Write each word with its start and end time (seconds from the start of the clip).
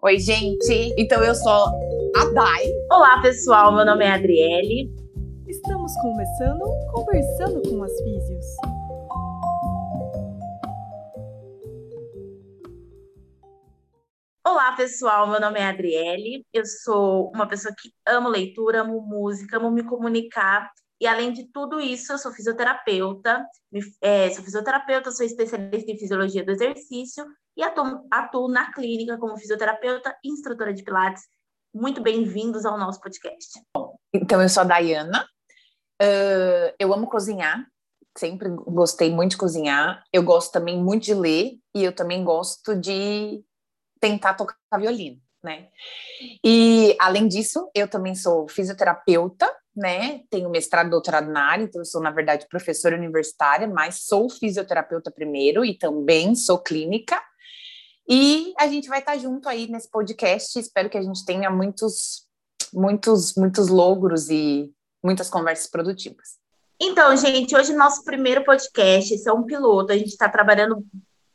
Oi, 0.00 0.16
gente. 0.20 0.94
Então 0.96 1.24
eu 1.24 1.34
sou 1.34 1.50
a 1.50 2.24
Dai. 2.32 2.72
Olá, 2.88 3.20
pessoal. 3.20 3.74
Meu 3.74 3.84
nome 3.84 4.04
é 4.04 4.12
Adriele. 4.12 4.94
Estamos 5.48 5.92
começando 5.96 6.64
Conversando 6.92 7.60
com 7.68 7.82
as 7.82 7.90
Físios. 8.00 8.46
Olá, 14.46 14.72
pessoal. 14.76 15.26
Meu 15.26 15.40
nome 15.40 15.58
é 15.58 15.66
Adriele. 15.66 16.46
Eu 16.52 16.64
sou 16.64 17.32
uma 17.34 17.48
pessoa 17.48 17.74
que 17.76 17.92
amo 18.06 18.28
leitura, 18.28 18.82
amo 18.82 19.00
música, 19.00 19.56
amo 19.56 19.68
me 19.68 19.82
comunicar. 19.82 20.70
E 21.00 21.08
além 21.08 21.32
de 21.32 21.50
tudo 21.50 21.80
isso, 21.80 22.12
eu 22.12 22.18
sou 22.18 22.32
fisioterapeuta, 22.32 23.44
é, 24.00 24.30
sou 24.30 24.44
fisioterapeuta, 24.44 25.10
sou 25.10 25.26
especialista 25.26 25.90
em 25.90 25.98
fisiologia 25.98 26.44
do 26.44 26.52
exercício 26.52 27.26
e 27.58 27.62
atuo, 27.64 28.06
atuo 28.08 28.48
na 28.48 28.72
clínica 28.72 29.18
como 29.18 29.36
fisioterapeuta 29.36 30.16
e 30.22 30.30
instrutora 30.30 30.72
de 30.72 30.84
Pilates. 30.84 31.24
Muito 31.74 32.00
bem-vindos 32.00 32.64
ao 32.64 32.78
nosso 32.78 33.00
podcast. 33.00 33.60
Então, 34.14 34.40
eu 34.40 34.48
sou 34.48 34.60
a 34.60 34.64
Dayana, 34.64 35.26
uh, 36.00 36.74
eu 36.78 36.94
amo 36.94 37.08
cozinhar, 37.08 37.66
sempre 38.16 38.48
gostei 38.48 39.10
muito 39.10 39.32
de 39.32 39.38
cozinhar, 39.38 40.04
eu 40.12 40.22
gosto 40.22 40.52
também 40.52 40.80
muito 40.80 41.02
de 41.02 41.14
ler 41.14 41.58
e 41.74 41.82
eu 41.82 41.92
também 41.92 42.22
gosto 42.22 42.76
de 42.76 43.42
tentar 44.00 44.34
tocar 44.34 44.56
violino, 44.78 45.20
né? 45.42 45.66
E, 46.44 46.96
além 47.00 47.26
disso, 47.26 47.68
eu 47.74 47.88
também 47.88 48.14
sou 48.14 48.46
fisioterapeuta, 48.48 49.52
né? 49.74 50.20
Tenho 50.30 50.48
mestrado, 50.48 50.90
doutorado 50.90 51.28
na 51.28 51.50
área, 51.50 51.64
então 51.64 51.80
eu 51.80 51.84
sou, 51.84 52.00
na 52.00 52.12
verdade, 52.12 52.46
professora 52.48 52.96
universitária, 52.96 53.66
mas 53.66 54.04
sou 54.04 54.30
fisioterapeuta 54.30 55.10
primeiro 55.10 55.64
e 55.64 55.76
também 55.76 56.36
sou 56.36 56.60
clínica. 56.60 57.20
E 58.08 58.54
a 58.56 58.66
gente 58.66 58.88
vai 58.88 59.00
estar 59.00 59.18
junto 59.18 59.48
aí 59.48 59.68
nesse 59.68 59.90
podcast. 59.90 60.58
Espero 60.58 60.88
que 60.88 60.96
a 60.96 61.02
gente 61.02 61.24
tenha 61.26 61.50
muitos, 61.50 62.26
muitos, 62.72 63.34
muitos 63.34 63.68
logros 63.68 64.30
e 64.30 64.72
muitas 65.04 65.28
conversas 65.28 65.66
produtivas. 65.66 66.38
Então, 66.80 67.14
gente, 67.16 67.54
hoje 67.54 67.74
nosso 67.74 68.04
primeiro 68.04 68.44
podcast, 68.44 69.12
esse 69.12 69.28
é 69.28 69.32
um 69.32 69.44
piloto. 69.44 69.92
A 69.92 69.98
gente 69.98 70.10
está 70.10 70.28
trabalhando 70.28 70.82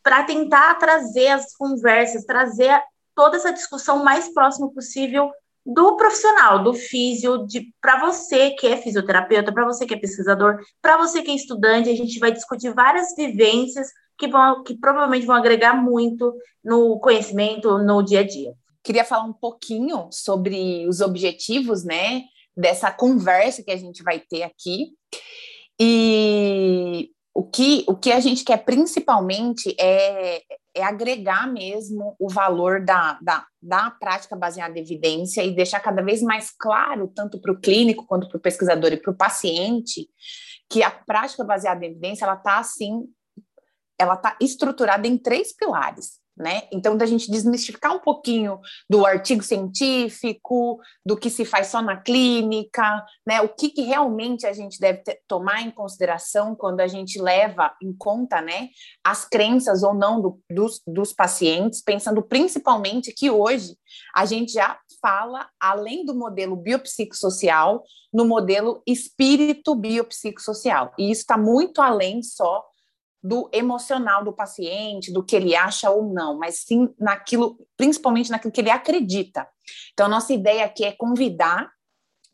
para 0.02 0.24
tentar 0.24 0.76
trazer 0.76 1.28
as 1.28 1.56
conversas, 1.56 2.26
trazer 2.26 2.82
toda 3.14 3.38
essa 3.38 3.54
discussão 3.54 4.04
mais 4.04 4.34
próximo 4.34 4.74
possível 4.74 5.32
do 5.66 5.96
profissional, 5.96 6.64
do 6.64 6.74
físio, 6.74 7.46
para 7.80 8.00
você 8.00 8.52
que 8.52 8.68
é 8.68 8.78
fisioterapeuta, 8.78 9.54
para 9.54 9.66
você 9.66 9.86
que 9.86 9.94
é 9.94 9.98
pesquisador, 9.98 10.60
para 10.82 10.98
você 10.98 11.22
que 11.22 11.32
é 11.32 11.36
estudante, 11.36 11.90
a 11.90 11.96
gente 11.96 12.20
vai 12.20 12.32
discutir 12.32 12.74
várias 12.74 13.16
vivências 13.16 13.90
que 14.18 14.28
vão 14.28 14.64
que 14.64 14.78
provavelmente 14.78 15.26
vão 15.26 15.36
agregar 15.36 15.74
muito 15.74 16.34
no 16.64 17.00
conhecimento 17.00 17.78
no 17.80 18.02
dia 18.04 18.22
a 18.22 18.28
dia. 18.28 18.54
Queria 18.84 19.06
falar 19.06 19.24
um 19.24 19.34
pouquinho 19.34 20.10
sobre 20.12 20.88
os 20.88 21.00
objetivos, 21.00 21.84
né, 21.84 22.24
dessa 22.56 22.92
conversa 22.92 23.64
que 23.64 23.72
a 23.72 23.78
gente 23.78 24.04
vai 24.04 24.20
ter 24.20 24.44
aqui. 24.44 24.90
E 25.80 27.10
o 27.34 27.44
que, 27.44 27.84
o 27.88 27.96
que 27.96 28.12
a 28.12 28.20
gente 28.20 28.44
quer 28.44 28.58
principalmente 28.64 29.76
é, 29.80 30.44
é 30.76 30.84
agregar 30.84 31.52
mesmo 31.52 32.16
o 32.20 32.30
valor 32.30 32.84
da, 32.86 33.18
da, 33.22 33.46
da 33.62 33.90
prática 33.90 34.36
baseada 34.36 34.78
em 34.78 34.82
evidência 34.82 35.44
e 35.44 35.56
deixar 35.56 35.80
cada 35.80 36.04
vez 36.04 36.22
mais 36.22 36.52
claro, 36.52 37.12
tanto 37.16 37.42
para 37.42 37.52
o 37.52 37.60
clínico 37.60 38.06
quanto 38.06 38.28
para 38.28 38.38
o 38.38 38.42
pesquisador 38.42 38.92
e 38.92 38.98
para 38.98 39.12
o 39.12 39.18
paciente, 39.18 40.08
que 40.70 40.84
a 40.84 40.92
prática 40.92 41.44
baseada 41.44 41.84
em 41.86 41.90
evidência 41.90 42.26
ela 42.26 42.36
está 42.36 42.60
assim, 42.60 43.04
ela 44.04 44.16
está 44.16 44.36
estruturada 44.40 45.08
em 45.08 45.18
três 45.18 45.56
pilares 45.56 46.24
né? 46.36 46.64
Então, 46.72 46.98
da 46.98 47.06
gente 47.06 47.30
desmistificar 47.30 47.96
um 47.96 48.00
pouquinho 48.00 48.60
do 48.90 49.06
artigo 49.06 49.44
científico, 49.44 50.80
do 51.06 51.16
que 51.16 51.30
se 51.30 51.46
faz 51.46 51.68
só 51.68 51.82
na 51.82 51.98
clínica, 51.98 53.06
né? 53.26 53.42
O 53.42 53.50
que, 53.50 53.70
que 53.70 53.84
realmente 53.84 54.46
a 54.48 54.54
gente 54.54 54.80
deve 54.80 55.00
ter, 55.00 55.22
tomar 55.28 55.62
em 55.62 55.70
consideração 55.70 56.56
quando 56.56 56.80
a 56.80 56.88
gente 56.88 57.22
leva 57.22 57.76
em 57.82 57.94
conta, 57.94 58.42
né, 58.42 58.70
as 59.04 59.26
crenças 59.26 59.84
ou 59.84 59.94
não 59.94 60.22
do, 60.22 60.40
dos, 60.50 60.82
dos 60.88 61.14
pacientes, 61.14 61.82
pensando 61.82 62.22
principalmente 62.22 63.14
que 63.14 63.30
hoje 63.30 63.78
a 64.16 64.26
gente 64.26 64.54
já 64.54 64.80
fala, 65.02 65.48
além 65.60 66.04
do 66.06 66.16
modelo 66.16 66.56
biopsicossocial, 66.56 67.84
no 68.12 68.26
modelo 68.26 68.82
espírito 68.88 69.76
biopsicossocial. 69.76 70.94
E 70.98 71.12
isso 71.12 71.22
está 71.22 71.38
muito 71.38 71.82
além 71.82 72.24
só 72.24 72.64
do 73.24 73.50
emocional 73.54 74.24
do 74.24 74.34
paciente, 74.34 75.14
do 75.14 75.24
que 75.24 75.36
ele 75.36 75.56
acha 75.56 75.90
ou 75.90 76.14
não, 76.14 76.38
mas 76.38 76.64
sim 76.66 76.94
naquilo, 77.00 77.58
principalmente 77.78 78.30
naquilo 78.30 78.52
que 78.52 78.60
ele 78.60 78.70
acredita. 78.70 79.48
Então, 79.94 80.10
nossa 80.10 80.34
ideia 80.34 80.66
aqui 80.66 80.84
é 80.84 80.92
convidar 80.92 81.72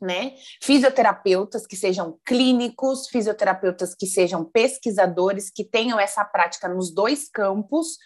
né? 0.00 0.32
Fisioterapeutas 0.62 1.66
que 1.66 1.76
sejam 1.76 2.18
clínicos, 2.24 3.08
fisioterapeutas 3.08 3.94
que 3.94 4.06
sejam 4.06 4.44
pesquisadores, 4.44 5.50
que 5.50 5.62
tenham 5.62 6.00
essa 6.00 6.24
prática 6.24 6.66
nos 6.68 6.90
dois 6.90 7.28
campos, 7.28 7.98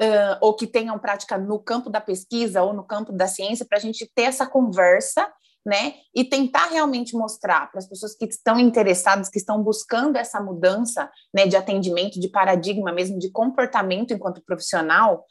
uh, 0.00 0.38
ou 0.40 0.54
que 0.54 0.66
tenham 0.66 0.98
prática 0.98 1.38
no 1.38 1.58
campo 1.60 1.88
da 1.88 2.00
pesquisa 2.00 2.62
ou 2.62 2.72
no 2.72 2.84
campo 2.84 3.12
da 3.12 3.28
ciência, 3.28 3.64
para 3.64 3.78
a 3.78 3.80
gente 3.80 4.10
ter 4.14 4.22
essa 4.22 4.46
conversa 4.46 5.32
né? 5.66 5.94
E 6.14 6.24
tentar 6.24 6.68
realmente 6.68 7.16
mostrar 7.16 7.68
para 7.70 7.80
as 7.80 7.88
pessoas 7.88 8.14
que 8.14 8.24
estão 8.24 8.56
interessadas, 8.56 9.28
que 9.28 9.38
estão 9.38 9.60
buscando 9.60 10.16
essa 10.16 10.40
mudança, 10.40 11.10
né, 11.34 11.46
de 11.48 11.56
atendimento, 11.56 12.20
de 12.20 12.28
paradigma 12.28 12.92
mesmo, 12.92 13.18
de 13.18 13.32
comportamento 13.32 14.14
enquanto 14.14 14.44
profissional, 14.44 15.26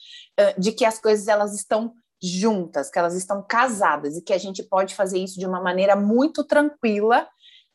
de 0.58 0.74
que 0.74 0.84
as 0.84 1.00
coisas 1.00 1.30
elas 1.30 1.56
estão 1.56 1.94
juntas, 2.22 2.92
que 2.92 3.00
elas 3.00 3.16
estão 3.16 3.42
casadas 3.48 4.18
e 4.18 4.22
que 4.22 4.34
a 4.34 4.38
gente 4.38 4.62
pode 4.64 4.94
fazer 4.94 5.20
isso 5.20 5.40
de 5.40 5.46
uma 5.46 5.62
maneira 5.62 5.96
muito 5.96 6.44
tranquila, 6.44 7.26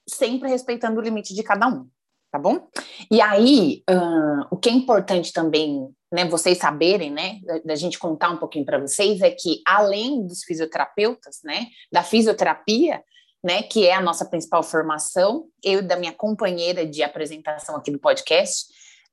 sempre 0.07 0.51
respeitando 0.51 1.01
o 1.01 1.03
limite 1.03 1.35
de 1.35 1.43
cada 1.43 1.67
um, 1.67 1.89
tá 2.31 2.39
bom? 2.39 2.69
E 3.11 3.21
aí, 3.21 3.83
uh, 3.91 4.47
o 4.51 4.57
que 4.57 4.69
é 4.69 4.73
importante 4.73 5.33
também 5.33 5.89
né, 6.13 6.25
vocês 6.25 6.59
saberem, 6.59 7.11
né, 7.11 7.41
da, 7.65 7.77
gente 7.77 7.99
contar 7.99 8.31
um 8.31 8.37
pouquinho 8.37 8.65
para 8.65 8.79
vocês, 8.79 9.21
é 9.21 9.31
que 9.31 9.63
além 9.65 10.27
dos 10.27 10.43
fisioterapeutas, 10.43 11.39
né, 11.45 11.67
da 11.93 12.03
fisioterapia, 12.03 13.03
né, 13.43 13.63
que 13.63 13.87
é 13.87 13.95
a 13.95 14.01
nossa 14.01 14.25
principal 14.25 14.63
formação, 14.63 15.47
eu 15.63 15.79
e 15.79 15.83
da 15.83 15.97
minha 15.97 16.13
companheira 16.13 16.85
de 16.85 17.03
apresentação 17.03 17.77
aqui 17.77 17.91
do 17.91 17.99
podcast, 17.99 18.67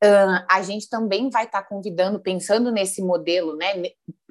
uh, 0.04 0.44
a 0.50 0.62
gente 0.64 0.90
também 0.90 1.30
vai 1.30 1.46
estar 1.46 1.62
tá 1.62 1.68
convidando, 1.68 2.20
pensando 2.20 2.72
nesse 2.72 3.02
modelo, 3.02 3.56
né, 3.56 3.74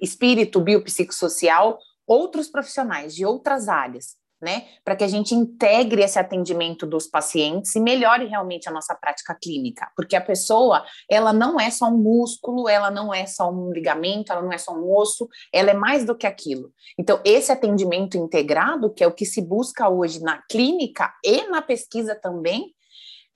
espírito 0.02 0.60
biopsicossocial, 0.60 1.78
outros 2.06 2.48
profissionais 2.48 3.14
de 3.14 3.24
outras 3.24 3.68
áreas, 3.68 4.16
né? 4.40 4.64
Para 4.84 4.96
que 4.96 5.04
a 5.04 5.08
gente 5.08 5.34
integre 5.34 6.02
esse 6.02 6.18
atendimento 6.18 6.86
dos 6.86 7.06
pacientes 7.06 7.74
e 7.74 7.80
melhore 7.80 8.26
realmente 8.26 8.68
a 8.68 8.72
nossa 8.72 8.94
prática 8.94 9.36
clínica, 9.40 9.90
porque 9.96 10.14
a 10.14 10.20
pessoa, 10.20 10.84
ela 11.10 11.32
não 11.32 11.58
é 11.58 11.70
só 11.70 11.86
um 11.86 11.96
músculo, 11.96 12.68
ela 12.68 12.90
não 12.90 13.12
é 13.12 13.26
só 13.26 13.50
um 13.50 13.72
ligamento, 13.72 14.32
ela 14.32 14.42
não 14.42 14.52
é 14.52 14.58
só 14.58 14.72
um 14.72 14.94
osso, 14.94 15.28
ela 15.52 15.70
é 15.70 15.74
mais 15.74 16.04
do 16.04 16.16
que 16.16 16.26
aquilo. 16.26 16.72
Então, 16.98 17.20
esse 17.24 17.50
atendimento 17.50 18.16
integrado, 18.16 18.92
que 18.92 19.02
é 19.02 19.06
o 19.06 19.14
que 19.14 19.24
se 19.24 19.40
busca 19.40 19.88
hoje 19.88 20.20
na 20.20 20.42
clínica 20.50 21.12
e 21.24 21.48
na 21.48 21.62
pesquisa 21.62 22.14
também, 22.14 22.74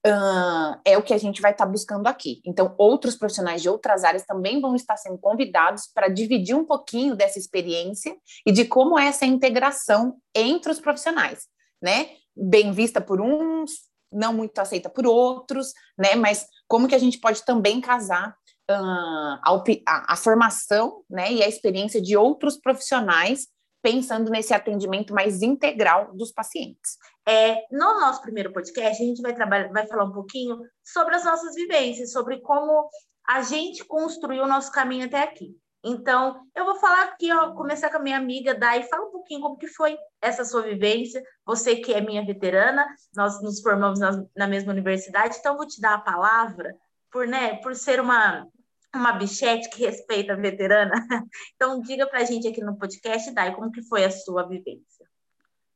Uh, 0.06 0.80
é 0.82 0.96
o 0.96 1.02
que 1.02 1.12
a 1.12 1.18
gente 1.18 1.42
vai 1.42 1.50
estar 1.50 1.66
tá 1.66 1.70
buscando 1.70 2.06
aqui. 2.06 2.40
Então, 2.46 2.74
outros 2.78 3.16
profissionais 3.16 3.60
de 3.60 3.68
outras 3.68 4.02
áreas 4.02 4.24
também 4.24 4.58
vão 4.58 4.74
estar 4.74 4.96
sendo 4.96 5.18
convidados 5.18 5.88
para 5.92 6.08
dividir 6.08 6.56
um 6.56 6.64
pouquinho 6.64 7.14
dessa 7.14 7.38
experiência 7.38 8.16
e 8.46 8.50
de 8.50 8.64
como 8.64 8.98
é 8.98 9.08
essa 9.08 9.26
integração 9.26 10.16
entre 10.34 10.72
os 10.72 10.80
profissionais, 10.80 11.40
né? 11.82 12.12
Bem 12.34 12.72
vista 12.72 12.98
por 12.98 13.20
uns, 13.20 13.72
não 14.10 14.32
muito 14.32 14.58
aceita 14.58 14.88
por 14.88 15.06
outros, 15.06 15.74
né? 15.98 16.14
Mas 16.14 16.46
como 16.66 16.88
que 16.88 16.94
a 16.94 16.98
gente 16.98 17.20
pode 17.20 17.44
também 17.44 17.78
casar 17.78 18.34
uh, 18.70 19.38
a, 19.44 19.62
a, 19.86 20.14
a 20.14 20.16
formação, 20.16 21.02
né? 21.10 21.30
E 21.30 21.42
a 21.42 21.48
experiência 21.48 22.00
de 22.00 22.16
outros 22.16 22.56
profissionais 22.56 23.48
pensando 23.82 24.30
nesse 24.30 24.52
atendimento 24.52 25.14
mais 25.14 25.42
integral 25.42 26.14
dos 26.14 26.32
pacientes. 26.32 26.98
É, 27.26 27.64
no 27.70 28.00
nosso 28.00 28.20
primeiro 28.22 28.52
podcast, 28.52 29.02
a 29.02 29.06
gente 29.06 29.22
vai, 29.22 29.34
trabalhar, 29.34 29.68
vai 29.68 29.86
falar 29.86 30.04
um 30.04 30.12
pouquinho 30.12 30.58
sobre 30.84 31.14
as 31.14 31.24
nossas 31.24 31.54
vivências, 31.54 32.12
sobre 32.12 32.40
como 32.40 32.88
a 33.26 33.42
gente 33.42 33.84
construiu 33.84 34.44
o 34.44 34.48
nosso 34.48 34.72
caminho 34.72 35.06
até 35.06 35.22
aqui. 35.22 35.56
Então, 35.82 36.38
eu 36.54 36.64
vou 36.64 36.76
falar 36.76 37.04
aqui, 37.04 37.28
começar 37.56 37.88
com 37.88 37.96
a 37.96 38.02
minha 38.02 38.18
amiga 38.18 38.54
Dai, 38.54 38.82
fala 38.82 39.06
um 39.06 39.12
pouquinho 39.12 39.40
como 39.40 39.56
que 39.56 39.66
foi 39.66 39.96
essa 40.20 40.44
sua 40.44 40.62
vivência, 40.62 41.22
você 41.44 41.76
que 41.76 41.92
é 41.92 42.02
minha 42.02 42.24
veterana, 42.24 42.86
nós 43.16 43.42
nos 43.42 43.62
formamos 43.62 43.98
na, 43.98 44.22
na 44.36 44.46
mesma 44.46 44.72
universidade, 44.72 45.36
então 45.38 45.56
vou 45.56 45.66
te 45.66 45.80
dar 45.80 45.94
a 45.94 46.00
palavra, 46.00 46.74
por, 47.10 47.26
né, 47.26 47.56
por 47.62 47.74
ser 47.74 47.98
uma, 47.98 48.46
uma 48.94 49.12
bichete 49.12 49.68
que 49.70 49.84
respeita 49.84 50.32
a 50.32 50.36
veterana. 50.36 50.92
Então, 51.54 51.80
diga 51.80 52.06
para 52.06 52.20
a 52.20 52.24
gente 52.24 52.48
aqui 52.48 52.62
no 52.62 52.76
podcast, 52.78 53.30
Dai, 53.32 53.54
como 53.54 53.70
que 53.70 53.82
foi 53.82 54.04
a 54.04 54.10
sua 54.10 54.46
vivência? 54.48 55.06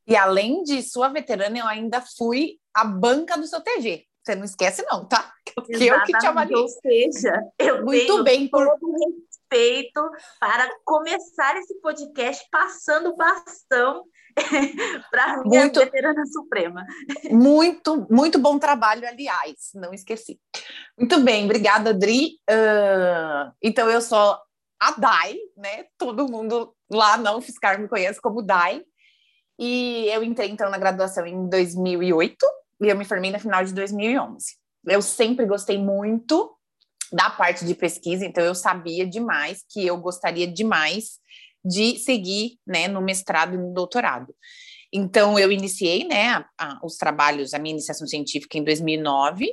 E 0.07 0.15
além 0.15 0.63
de 0.63 0.81
sua 0.83 1.09
veterana, 1.09 1.57
eu 1.57 1.67
ainda 1.67 2.01
fui 2.01 2.59
a 2.73 2.83
banca 2.83 3.37
do 3.37 3.47
seu 3.47 3.61
TG. 3.61 4.05
Você 4.23 4.35
não 4.35 4.43
esquece, 4.43 4.83
não, 4.89 5.07
tá? 5.07 5.31
Que 5.45 5.85
eu 5.85 6.03
que 6.03 6.17
te 6.17 6.25
avalio. 6.25 6.57
Ou 6.57 6.67
seja, 6.67 7.39
eu 7.59 7.85
Muito 7.85 8.23
bem, 8.23 8.47
por... 8.47 8.65
todo 8.65 9.25
perfeito 9.49 10.09
para 10.39 10.67
começar 10.83 11.55
esse 11.57 11.79
podcast 11.79 12.45
passando 12.51 13.09
o 13.09 13.15
bastão 13.15 14.03
para 15.11 15.23
a 15.25 15.43
minha 15.43 15.61
muito, 15.61 15.79
veterana 15.79 16.25
suprema. 16.25 16.85
Muito, 17.31 18.07
muito 18.09 18.39
bom 18.39 18.59
trabalho, 18.59 19.07
aliás, 19.07 19.69
não 19.73 19.93
esqueci. 19.93 20.39
Muito 20.97 21.19
bem, 21.21 21.45
obrigada, 21.45 21.89
Adri. 21.91 22.39
Uh, 22.49 23.51
então, 23.61 23.89
eu 23.89 24.01
sou 24.01 24.37
a 24.79 24.91
Dai, 24.91 25.35
né? 25.57 25.85
Todo 25.97 26.29
mundo 26.29 26.73
lá 26.89 27.17
não 27.17 27.41
fiscar 27.41 27.79
me 27.79 27.87
conhece 27.87 28.21
como 28.21 28.41
Dai. 28.41 28.81
E 29.59 30.07
eu 30.09 30.23
entrei, 30.23 30.49
então, 30.49 30.69
na 30.69 30.77
graduação 30.77 31.25
em 31.25 31.47
2008 31.49 32.45
e 32.81 32.87
eu 32.87 32.97
me 32.97 33.05
formei 33.05 33.31
no 33.31 33.39
final 33.39 33.63
de 33.63 33.73
2011. 33.73 34.45
Eu 34.85 35.01
sempre 35.01 35.45
gostei 35.45 35.77
muito 35.77 36.51
da 37.11 37.29
parte 37.29 37.65
de 37.65 37.73
pesquisa, 37.73 38.25
então 38.25 38.43
eu 38.43 38.53
sabia 38.53 39.07
demais 39.07 39.63
que 39.69 39.85
eu 39.85 39.97
gostaria 39.97 40.47
demais 40.47 41.19
de 41.63 41.97
seguir 41.97 42.59
né, 42.67 42.87
no 42.87 43.01
mestrado 43.01 43.55
e 43.55 43.57
no 43.57 43.73
doutorado. 43.73 44.35
Então, 44.93 45.37
eu 45.39 45.51
iniciei 45.51 46.05
né, 46.05 46.29
a, 46.29 46.45
a, 46.57 46.79
os 46.83 46.95
trabalhos, 46.95 47.53
a 47.53 47.59
minha 47.59 47.73
iniciação 47.73 48.07
científica 48.07 48.57
em 48.57 48.63
2009, 48.63 49.51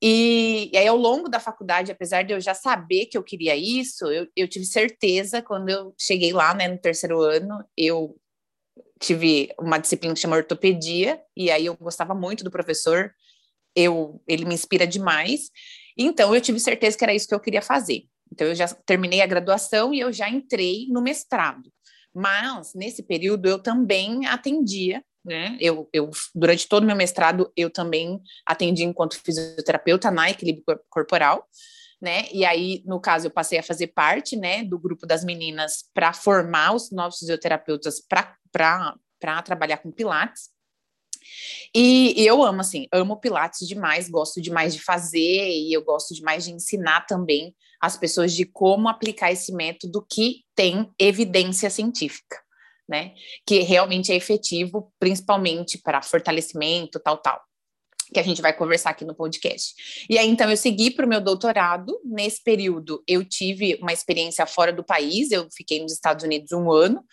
e, 0.00 0.70
e, 0.72 0.76
aí, 0.76 0.86
ao 0.86 0.96
longo 0.96 1.28
da 1.28 1.40
faculdade, 1.40 1.90
apesar 1.90 2.22
de 2.22 2.32
eu 2.32 2.40
já 2.40 2.54
saber 2.54 3.06
que 3.06 3.18
eu 3.18 3.22
queria 3.22 3.56
isso, 3.56 4.06
eu, 4.06 4.28
eu 4.36 4.46
tive 4.46 4.64
certeza, 4.64 5.42
quando 5.42 5.68
eu 5.68 5.94
cheguei 5.98 6.32
lá, 6.32 6.54
né, 6.54 6.68
no 6.68 6.78
terceiro 6.78 7.20
ano, 7.20 7.64
eu 7.76 8.16
tive 9.00 9.52
uma 9.58 9.78
disciplina 9.78 10.14
que 10.14 10.20
chama 10.20 10.36
ortopedia, 10.36 11.20
e 11.36 11.50
aí 11.50 11.66
eu 11.66 11.76
gostava 11.76 12.14
muito 12.14 12.44
do 12.44 12.50
professor, 12.50 13.12
eu, 13.74 14.22
ele 14.26 14.44
me 14.44 14.54
inspira 14.54 14.86
demais, 14.86 15.50
então 15.96 16.34
eu 16.34 16.40
tive 16.40 16.60
certeza 16.60 16.96
que 16.96 17.04
era 17.04 17.14
isso 17.14 17.28
que 17.28 17.34
eu 17.34 17.40
queria 17.40 17.62
fazer. 17.62 18.04
Então, 18.32 18.46
eu 18.46 18.54
já 18.54 18.68
terminei 18.68 19.20
a 19.20 19.26
graduação 19.26 19.92
e 19.92 20.00
eu 20.00 20.12
já 20.12 20.28
entrei 20.28 20.86
no 20.90 21.00
mestrado. 21.00 21.72
Mas, 22.14 22.74
nesse 22.74 23.02
período, 23.02 23.48
eu 23.48 23.58
também 23.58 24.26
atendia, 24.26 25.02
né? 25.28 25.56
Eu, 25.60 25.88
eu, 25.92 26.10
durante 26.34 26.66
todo 26.66 26.82
o 26.82 26.86
meu 26.86 26.96
mestrado, 26.96 27.52
eu 27.56 27.70
também 27.70 28.20
atendi 28.46 28.82
enquanto 28.82 29.20
fisioterapeuta 29.22 30.10
na 30.10 30.30
equilíbrio 30.30 30.64
corporal, 30.88 31.46
né? 32.00 32.26
E 32.32 32.44
aí, 32.44 32.82
no 32.86 32.98
caso, 33.00 33.26
eu 33.26 33.30
passei 33.30 33.58
a 33.58 33.62
fazer 33.62 33.88
parte, 33.88 34.36
né, 34.36 34.64
do 34.64 34.78
grupo 34.78 35.06
das 35.06 35.24
meninas 35.24 35.84
para 35.92 36.12
formar 36.12 36.74
os 36.74 36.90
novos 36.90 37.18
fisioterapeutas 37.18 38.00
para 38.00 39.42
trabalhar 39.42 39.78
com 39.78 39.92
Pilates. 39.92 40.50
E, 41.74 42.20
e, 42.20 42.26
eu 42.26 42.42
amo, 42.42 42.60
assim, 42.60 42.86
amo 42.92 43.20
Pilates 43.20 43.68
demais, 43.68 44.08
gosto 44.08 44.40
demais 44.40 44.74
de 44.74 44.80
fazer 44.80 45.50
e 45.50 45.72
eu 45.72 45.84
gosto 45.84 46.14
demais 46.14 46.44
de 46.44 46.52
ensinar 46.52 47.02
também 47.06 47.54
as 47.80 47.96
pessoas 47.96 48.32
de 48.32 48.44
como 48.44 48.88
aplicar 48.88 49.30
esse 49.30 49.52
método 49.52 50.04
que 50.08 50.44
tem 50.54 50.90
evidência 50.98 51.68
científica, 51.68 52.38
né? 52.88 53.12
Que 53.46 53.60
realmente 53.60 54.12
é 54.12 54.16
efetivo, 54.16 54.92
principalmente 54.98 55.78
para 55.78 56.02
fortalecimento, 56.02 56.98
tal, 57.00 57.18
tal. 57.18 57.40
Que 58.12 58.18
a 58.18 58.22
gente 58.22 58.40
vai 58.40 58.54
conversar 58.54 58.90
aqui 58.90 59.04
no 59.04 59.14
podcast. 59.14 59.74
E 60.08 60.16
aí, 60.16 60.28
então, 60.28 60.48
eu 60.48 60.56
segui 60.56 60.90
para 60.90 61.04
o 61.04 61.08
meu 61.08 61.20
doutorado. 61.20 62.00
Nesse 62.04 62.42
período, 62.42 63.02
eu 63.06 63.22
tive 63.22 63.78
uma 63.82 63.92
experiência 63.92 64.46
fora 64.46 64.72
do 64.72 64.82
país, 64.82 65.30
eu 65.30 65.46
fiquei 65.54 65.82
nos 65.82 65.92
Estados 65.92 66.24
Unidos 66.24 66.52
um 66.52 66.72
ano 66.72 67.04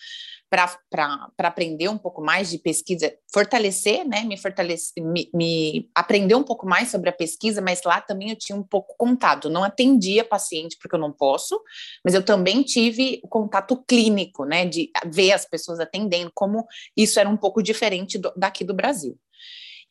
para 0.89 1.29
aprender 1.39 1.89
um 1.89 1.97
pouco 1.97 2.21
mais 2.21 2.49
de 2.49 2.57
pesquisa, 2.57 3.13
fortalecer, 3.33 4.07
né, 4.07 4.23
me 4.23 4.37
fortalecer, 4.37 5.03
me, 5.03 5.29
me, 5.33 5.89
aprender 5.93 6.35
um 6.35 6.43
pouco 6.43 6.65
mais 6.67 6.89
sobre 6.89 7.09
a 7.09 7.13
pesquisa, 7.13 7.61
mas 7.61 7.81
lá 7.83 7.99
também 8.01 8.29
eu 8.29 8.35
tinha 8.35 8.55
um 8.57 8.63
pouco 8.63 8.95
contato, 8.97 9.49
não 9.49 9.63
atendia 9.63 10.23
paciente 10.23 10.77
porque 10.81 10.95
eu 10.95 10.99
não 10.99 11.11
posso, 11.11 11.59
mas 12.03 12.13
eu 12.13 12.23
também 12.23 12.63
tive 12.63 13.19
o 13.23 13.27
contato 13.27 13.83
clínico, 13.87 14.45
né, 14.45 14.65
de 14.65 14.91
ver 15.05 15.31
as 15.31 15.45
pessoas 15.45 15.79
atendendo, 15.79 16.31
como 16.33 16.65
isso 16.95 17.19
era 17.19 17.29
um 17.29 17.37
pouco 17.37 17.61
diferente 17.61 18.17
do, 18.17 18.31
daqui 18.35 18.63
do 18.63 18.73
Brasil. 18.73 19.17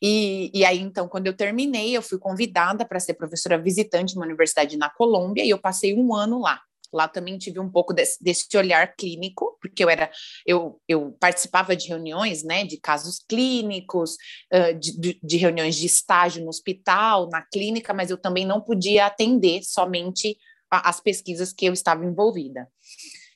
E, 0.01 0.51
e, 0.53 0.65
aí, 0.65 0.79
então, 0.79 1.07
quando 1.07 1.27
eu 1.27 1.33
terminei, 1.33 1.95
eu 1.95 2.01
fui 2.01 2.19
convidada 2.19 2.85
para 2.85 2.99
ser 2.99 3.13
professora 3.13 3.57
visitante 3.57 4.13
numa 4.13 4.25
universidade 4.25 4.77
na 4.77 4.89
Colômbia 4.89 5.43
e 5.43 5.49
eu 5.49 5.57
passei 5.57 5.93
um 5.97 6.13
ano 6.13 6.39
lá. 6.41 6.61
Lá 6.95 7.09
também 7.09 7.37
tive 7.37 7.59
um 7.59 7.69
pouco 7.69 7.93
desse, 7.93 8.23
desse 8.23 8.45
olhar 8.55 8.95
clínico, 8.95 9.57
porque 9.61 9.83
eu 9.83 9.89
era, 9.89 10.09
eu, 10.45 10.81
eu 10.87 11.11
participava 11.19 11.75
de 11.75 11.89
reuniões, 11.89 12.41
né, 12.41 12.63
de 12.63 12.79
casos 12.79 13.19
clínicos, 13.27 14.15
uh, 14.53 14.79
de, 14.79 15.19
de, 15.21 15.37
reuniões 15.37 15.75
de 15.75 15.85
estágio 15.85 16.41
no 16.41 16.49
hospital, 16.49 17.27
na 17.29 17.41
clínica, 17.41 17.93
mas 17.93 18.09
eu 18.09 18.17
também 18.17 18.45
não 18.45 18.61
podia 18.61 19.07
atender 19.07 19.61
somente 19.63 20.37
as 20.71 20.99
pesquisas 20.99 21.51
que 21.51 21.65
eu 21.65 21.73
estava 21.73 22.05
envolvida. 22.05 22.67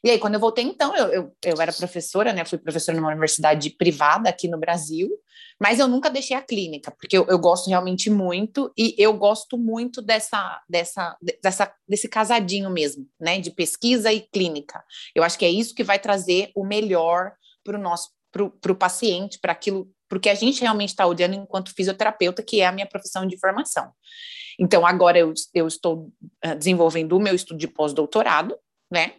E 0.03 0.09
aí, 0.09 0.19
quando 0.19 0.35
eu 0.35 0.39
voltei, 0.39 0.63
então, 0.63 0.95
eu, 0.95 1.07
eu, 1.07 1.35
eu 1.43 1.61
era 1.61 1.73
professora, 1.73 2.31
né? 2.31 2.45
Fui 2.45 2.57
professora 2.57 2.97
numa 2.97 3.09
universidade 3.09 3.69
privada 3.71 4.29
aqui 4.29 4.47
no 4.47 4.57
Brasil, 4.57 5.09
mas 5.59 5.77
eu 5.77 5.87
nunca 5.87 6.09
deixei 6.09 6.37
a 6.37 6.41
clínica, 6.41 6.91
porque 6.91 7.17
eu, 7.17 7.25
eu 7.27 7.37
gosto 7.37 7.69
realmente 7.69 8.09
muito 8.09 8.71
e 8.77 8.95
eu 8.97 9.13
gosto 9.13 9.57
muito 9.57 10.01
dessa, 10.01 10.61
dessa, 10.69 11.17
dessa, 11.43 11.73
desse 11.87 12.07
casadinho 12.07 12.69
mesmo, 12.69 13.05
né? 13.19 13.39
De 13.39 13.51
pesquisa 13.51 14.11
e 14.11 14.21
clínica. 14.21 14.83
Eu 15.13 15.23
acho 15.23 15.37
que 15.37 15.45
é 15.45 15.49
isso 15.49 15.75
que 15.75 15.83
vai 15.83 15.99
trazer 15.99 16.51
o 16.55 16.65
melhor 16.65 17.33
para 17.63 17.77
o 17.77 17.81
nosso 17.81 18.09
para 18.31 18.71
o 18.71 18.75
paciente, 18.75 19.39
para 19.39 19.51
aquilo, 19.51 19.89
porque 20.07 20.29
a 20.29 20.35
gente 20.35 20.61
realmente 20.61 20.89
está 20.89 21.05
olhando 21.05 21.33
enquanto 21.33 21.73
fisioterapeuta, 21.73 22.43
que 22.43 22.61
é 22.61 22.67
a 22.67 22.71
minha 22.71 22.87
profissão 22.87 23.25
de 23.25 23.39
formação. 23.39 23.91
Então, 24.59 24.85
agora 24.85 25.17
eu, 25.17 25.33
eu 25.53 25.67
estou 25.67 26.11
ah, 26.43 26.53
desenvolvendo 26.53 27.13
o 27.13 27.19
meu 27.19 27.33
estudo 27.33 27.57
de 27.57 27.67
pós-doutorado, 27.67 28.55
né? 28.91 29.13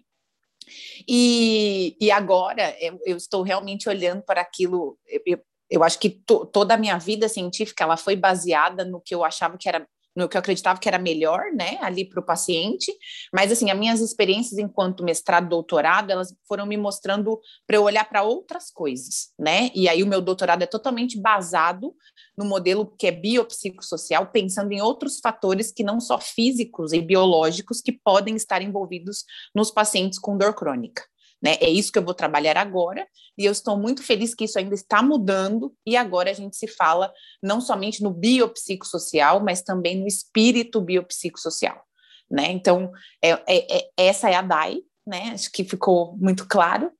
E, 1.09 1.97
e 2.01 2.11
agora 2.11 2.77
eu, 2.81 2.99
eu, 3.05 3.17
estou 3.17 3.43
realmente 3.43 3.89
olhando 3.89 4.23
para 4.23 4.41
aquilo. 4.41 4.99
Eu, 5.27 5.41
eu 5.71 5.85
acho 5.85 5.99
que 5.99 6.11
to, 6.11 6.47
toda 6.47 6.75
a 6.75 6.79
minha 6.79 6.99
vida 6.99 7.29
científica 7.29 7.85
ela 7.85 7.97
foi 7.97 8.17
baseada 8.17 8.85
no 8.85 9.01
que 9.01 9.15
eu 9.15 9.25
achava 9.25 9.57
que 9.57 9.69
era 9.69 9.87
no 10.15 10.29
que 10.29 10.37
eu 10.37 10.41
acreditava 10.41 10.81
que 10.81 10.89
era 10.89 10.99
melhor, 10.99 11.53
né, 11.55 11.79
ali 11.81 12.05
para 12.05 12.21
o 12.21 12.25
paciente, 12.25 12.93
mas 13.33 13.53
assim, 13.53 13.71
as 13.71 13.79
minhas 13.79 14.01
experiências 14.01 14.59
enquanto 14.59 15.05
mestrado, 15.05 15.49
doutorado, 15.49 16.11
elas 16.11 16.35
foram 16.47 16.67
me 16.67 16.77
mostrando 16.77 17.41
para 17.67 17.77
eu 17.77 17.83
olhar 17.83 18.09
para 18.09 18.23
outras 18.23 18.71
coisas, 18.71 19.33
né, 19.39 19.71
e 19.75 19.89
aí 19.89 20.03
o 20.03 20.07
meu 20.07 20.21
doutorado 20.21 20.63
é 20.63 20.67
totalmente 20.67 21.21
basado 21.21 21.95
no 22.37 22.45
modelo 22.45 22.87
que 22.99 23.07
é 23.07 23.13
biopsicossocial, 23.13 24.27
pensando 24.27 24.73
em 24.73 24.81
outros 24.81 25.21
fatores 25.21 25.71
que 25.71 25.85
não 25.85 26.01
só 26.01 26.19
físicos 26.19 26.93
e 26.93 27.01
biológicos 27.01 27.81
que 27.81 27.93
podem 27.93 28.35
estar 28.35 28.63
envolvidos 28.63 29.25
nos 29.55 29.71
pacientes 29.71 30.19
com 30.19 30.37
dor 30.37 30.55
crônica. 30.55 31.03
Né? 31.43 31.57
É 31.61 31.71
isso 31.71 31.91
que 31.91 31.99
eu 31.99 32.05
vou 32.05 32.13
trabalhar 32.13 32.57
agora, 32.59 33.07
e 33.37 33.45
eu 33.45 33.53
estou 33.53 33.77
muito 33.77 34.03
feliz 34.03 34.35
que 34.35 34.45
isso 34.45 34.59
ainda 34.59 34.75
está 34.75 35.03
mudando, 35.03 35.75
e 35.87 35.97
agora 35.97 36.31
a 36.31 36.35
gente 36.35 36.57
se 36.57 36.69
fala 36.69 37.13
não 37.43 37.61
somente 37.61 38.03
no 38.03 38.11
biopsicossocial, 38.11 39.43
mas 39.43 39.63
também 39.63 39.99
no 39.99 40.07
espírito 40.07 40.81
biopsicossocial. 40.81 41.83
Né? 42.31 42.51
Então, 42.51 42.93
é, 43.23 43.31
é, 43.31 43.79
é, 43.79 43.91
essa 43.97 44.31
é 44.31 44.35
a 44.35 44.43
DAI, 44.43 44.83
né? 45.07 45.31
Acho 45.33 45.51
que 45.51 45.65
ficou 45.65 46.17
muito 46.19 46.47
claro, 46.47 46.93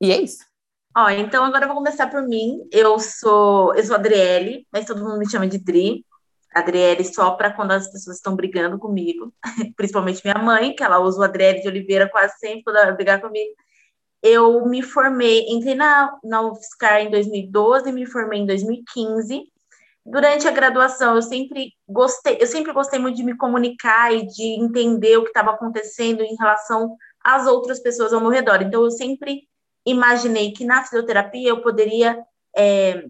e 0.00 0.10
é 0.10 0.20
isso. 0.20 0.44
Ó, 0.94 1.08
então 1.10 1.44
agora 1.44 1.64
eu 1.64 1.68
vou 1.68 1.76
começar 1.76 2.08
por 2.08 2.22
mim. 2.22 2.66
Eu 2.72 2.98
sou, 2.98 3.74
eu 3.74 3.84
sou 3.84 3.96
Adriele, 3.96 4.66
mas 4.72 4.86
todo 4.86 5.02
mundo 5.02 5.18
me 5.18 5.30
chama 5.30 5.46
de 5.46 5.58
Dri. 5.58 6.04
Adriele 6.54 7.04
só 7.04 7.32
para 7.32 7.52
quando 7.52 7.72
as 7.72 7.90
pessoas 7.90 8.16
estão 8.16 8.34
brigando 8.34 8.78
comigo, 8.78 9.32
principalmente 9.76 10.22
minha 10.24 10.42
mãe, 10.42 10.74
que 10.74 10.82
ela 10.82 10.98
usa 10.98 11.20
o 11.20 11.24
Adriele 11.24 11.60
de 11.60 11.68
Oliveira 11.68 12.08
quase 12.08 12.38
sempre 12.38 12.64
quando 12.64 12.76
ela 12.76 12.92
brigar 12.92 13.20
comigo 13.20 13.52
eu 14.22 14.66
me 14.66 14.82
formei, 14.82 15.46
entrei 15.48 15.74
na, 15.74 16.16
na 16.24 16.42
UFSCar 16.42 17.00
em 17.00 17.10
2012 17.10 17.88
e 17.88 17.92
me 17.92 18.06
formei 18.06 18.40
em 18.40 18.46
2015. 18.46 19.42
Durante 20.04 20.46
a 20.46 20.52
graduação, 20.52 21.16
eu 21.16 21.22
sempre 21.22 21.72
gostei, 21.88 22.38
eu 22.40 22.46
sempre 22.46 22.72
gostei 22.72 22.98
muito 22.98 23.16
de 23.16 23.24
me 23.24 23.36
comunicar 23.36 24.14
e 24.14 24.26
de 24.26 24.60
entender 24.60 25.16
o 25.16 25.22
que 25.22 25.28
estava 25.28 25.50
acontecendo 25.50 26.22
em 26.22 26.36
relação 26.36 26.96
às 27.22 27.46
outras 27.46 27.80
pessoas 27.80 28.12
ao 28.12 28.20
meu 28.20 28.30
redor. 28.30 28.62
Então, 28.62 28.84
eu 28.84 28.90
sempre 28.90 29.42
imaginei 29.84 30.52
que 30.52 30.64
na 30.64 30.82
fisioterapia 30.82 31.50
eu 31.50 31.60
poderia 31.60 32.18
é, 32.56 33.04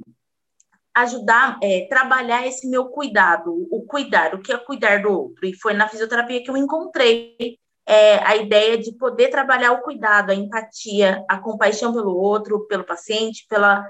ajudar, 0.95 1.59
é, 1.63 1.87
trabalhar 1.89 2.47
esse 2.47 2.67
meu 2.69 2.87
cuidado, 2.87 3.53
o 3.71 3.85
cuidar, 3.87 4.35
o 4.35 4.41
que 4.41 4.51
é 4.51 4.57
cuidar 4.57 5.03
do 5.03 5.11
outro. 5.11 5.47
E 5.47 5.55
foi 5.55 5.75
na 5.75 5.89
fisioterapia 5.89 6.43
que 6.43 6.51
eu 6.51 6.57
encontrei 6.57 7.59
é, 7.87 8.19
a 8.27 8.37
ideia 8.37 8.77
de 8.77 8.93
poder 8.93 9.29
trabalhar 9.29 9.73
o 9.73 9.83
cuidado, 9.83 10.31
a 10.31 10.35
empatia, 10.35 11.25
a 11.29 11.39
compaixão 11.39 11.93
pelo 11.93 12.17
outro, 12.17 12.67
pelo 12.67 12.85
paciente, 12.85 13.47
pela, 13.49 13.89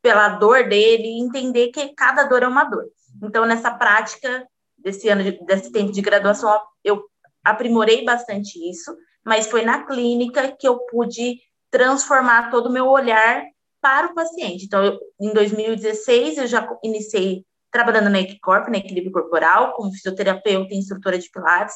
pela 0.00 0.30
dor 0.30 0.66
dele, 0.68 1.20
entender 1.20 1.68
que 1.68 1.94
cada 1.94 2.24
dor 2.24 2.42
é 2.42 2.48
uma 2.48 2.64
dor. 2.64 2.86
Então, 3.22 3.44
nessa 3.44 3.70
prática 3.70 4.46
desse 4.78 5.08
ano, 5.08 5.22
de, 5.22 5.32
desse 5.44 5.70
tempo 5.70 5.92
de 5.92 6.00
graduação, 6.00 6.58
eu 6.82 7.04
aprimorei 7.44 8.04
bastante 8.04 8.58
isso, 8.70 8.96
mas 9.24 9.46
foi 9.46 9.62
na 9.62 9.84
clínica 9.84 10.56
que 10.58 10.66
eu 10.66 10.78
pude 10.86 11.38
transformar 11.70 12.50
todo 12.50 12.66
o 12.66 12.72
meu 12.72 12.86
olhar 12.86 13.44
para 13.82 14.08
o 14.08 14.14
paciente. 14.14 14.64
Então, 14.64 14.82
eu, 14.82 14.98
em 15.20 15.32
2016, 15.34 16.38
eu 16.38 16.46
já 16.46 16.66
iniciei 16.82 17.44
trabalhando 17.70 18.08
na 18.08 18.20
Equicorp, 18.20 18.68
na 18.68 18.78
Equilíbrio 18.78 19.12
Corporal, 19.12 19.74
como 19.74 19.92
fisioterapeuta 19.92 20.72
e 20.72 20.78
instrutora 20.78 21.18
de 21.18 21.30
Pilates, 21.30 21.74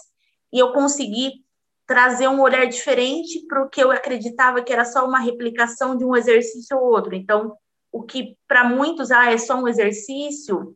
e 0.52 0.58
eu 0.58 0.72
consegui 0.72 1.44
trazer 1.90 2.28
um 2.28 2.40
olhar 2.40 2.68
diferente 2.68 3.44
para 3.48 3.64
o 3.64 3.68
que 3.68 3.82
eu 3.82 3.90
acreditava 3.90 4.62
que 4.62 4.72
era 4.72 4.84
só 4.84 5.04
uma 5.04 5.18
replicação 5.18 5.96
de 5.96 6.04
um 6.04 6.14
exercício 6.14 6.78
ou 6.78 6.84
outro. 6.84 7.16
Então, 7.16 7.56
o 7.90 8.04
que 8.04 8.36
para 8.46 8.62
muitos 8.62 9.10
ah, 9.10 9.32
é 9.32 9.36
só 9.36 9.56
um 9.56 9.66
exercício, 9.66 10.72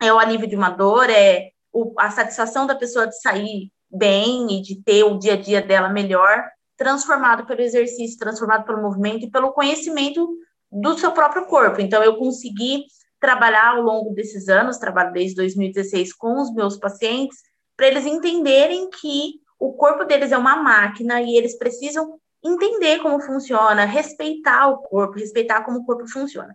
é 0.00 0.10
o 0.10 0.18
alívio 0.18 0.48
de 0.48 0.56
uma 0.56 0.70
dor, 0.70 1.10
é 1.10 1.50
o, 1.70 1.92
a 1.98 2.10
satisfação 2.10 2.66
da 2.66 2.74
pessoa 2.74 3.06
de 3.06 3.20
sair 3.20 3.70
bem 3.90 4.46
e 4.56 4.62
de 4.62 4.82
ter 4.82 5.04
o 5.04 5.18
dia 5.18 5.34
a 5.34 5.36
dia 5.36 5.60
dela 5.60 5.90
melhor, 5.90 6.42
transformado 6.78 7.44
pelo 7.44 7.60
exercício, 7.60 8.18
transformado 8.18 8.64
pelo 8.64 8.80
movimento 8.80 9.26
e 9.26 9.30
pelo 9.30 9.52
conhecimento 9.52 10.26
do 10.72 10.96
seu 10.96 11.12
próprio 11.12 11.44
corpo. 11.44 11.78
Então, 11.82 12.02
eu 12.02 12.16
consegui 12.16 12.84
trabalhar 13.20 13.74
ao 13.74 13.82
longo 13.82 14.14
desses 14.14 14.48
anos, 14.48 14.78
trabalho 14.78 15.12
desde 15.12 15.36
2016 15.36 16.14
com 16.14 16.40
os 16.40 16.54
meus 16.54 16.78
pacientes, 16.78 17.36
para 17.76 17.88
eles 17.88 18.06
entenderem 18.06 18.88
que 18.88 19.43
o 19.64 19.72
corpo 19.72 20.04
deles 20.04 20.30
é 20.30 20.36
uma 20.36 20.56
máquina 20.56 21.22
e 21.22 21.36
eles 21.36 21.56
precisam 21.56 22.18
entender 22.44 22.98
como 22.98 23.20
funciona, 23.20 23.86
respeitar 23.86 24.68
o 24.68 24.78
corpo, 24.78 25.18
respeitar 25.18 25.62
como 25.64 25.78
o 25.78 25.86
corpo 25.86 26.06
funciona. 26.06 26.54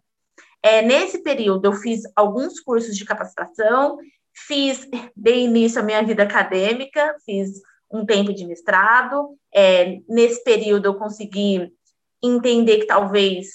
É, 0.61 0.83
nesse 0.83 1.23
período, 1.23 1.65
eu 1.65 1.73
fiz 1.73 2.03
alguns 2.15 2.59
cursos 2.59 2.95
de 2.95 3.05
capacitação, 3.05 3.97
fiz, 4.31 4.87
dei 5.15 5.45
início 5.45 5.81
à 5.81 5.83
minha 5.83 6.03
vida 6.03 6.21
acadêmica, 6.21 7.15
fiz 7.25 7.61
um 7.91 8.05
tempo 8.05 8.31
de 8.31 8.45
mestrado. 8.45 9.35
É, 9.51 9.99
nesse 10.07 10.43
período, 10.43 10.85
eu 10.85 10.95
consegui 10.95 11.73
entender 12.21 12.79
que 12.79 12.85
talvez 12.85 13.47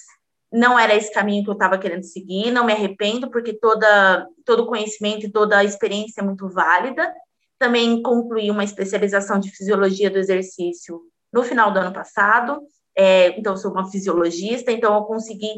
não 0.53 0.77
era 0.77 0.97
esse 0.97 1.13
caminho 1.13 1.45
que 1.45 1.51
eu 1.51 1.55
estava 1.55 1.79
querendo 1.79 2.05
seguir, 2.05 2.51
não 2.51 2.65
me 2.65 2.73
arrependo, 2.73 3.31
porque 3.31 3.53
toda, 3.53 4.27
todo 4.45 4.67
conhecimento 4.67 5.27
e 5.27 5.31
toda 5.31 5.59
a 5.59 5.65
experiência 5.65 6.21
é 6.21 6.25
muito 6.25 6.49
válida. 6.49 7.13
Também 7.65 8.03
concluí 8.03 8.51
uma 8.51 8.63
especialização 8.63 9.41
de 9.41 9.51
fisiologia 9.51 10.11
do 10.11 10.19
exercício 10.19 11.01
no 11.33 11.43
final 11.43 11.73
do 11.73 11.79
ano 11.79 11.95
passado, 11.95 12.61
é, 12.95 13.29
então 13.39 13.57
sou 13.57 13.73
uma 13.73 13.91
fisiologista, 13.91 14.71
então 14.71 14.95
eu 14.95 15.05
consegui 15.05 15.51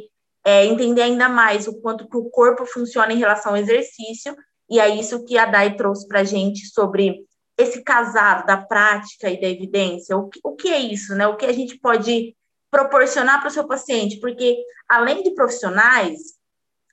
é, 0.44 0.64
entender 0.66 1.02
ainda 1.02 1.28
mais 1.28 1.66
o 1.66 1.80
quanto 1.80 2.08
que 2.08 2.16
o 2.16 2.30
corpo 2.30 2.64
funciona 2.64 3.12
em 3.12 3.18
relação 3.18 3.50
ao 3.50 3.58
exercício, 3.58 4.36
e 4.70 4.78
é 4.78 4.88
isso 4.88 5.24
que 5.24 5.36
a 5.36 5.46
Dai 5.46 5.74
trouxe 5.74 6.06
para 6.06 6.20
a 6.20 6.24
gente 6.24 6.68
sobre 6.68 7.24
esse 7.58 7.82
casado 7.82 8.46
da 8.46 8.56
prática 8.56 9.28
e 9.28 9.40
da 9.40 9.48
evidência. 9.48 10.16
O 10.16 10.28
que, 10.28 10.38
o 10.44 10.54
que 10.54 10.68
é 10.68 10.78
isso, 10.78 11.12
né? 11.16 11.26
O 11.26 11.36
que 11.36 11.44
a 11.44 11.52
gente 11.52 11.76
pode 11.80 12.36
proporcionar 12.70 13.40
para 13.40 13.48
o 13.48 13.52
seu 13.52 13.66
paciente, 13.66 14.20
porque 14.20 14.56
além 14.88 15.24
de 15.24 15.34
profissionais, 15.34 16.20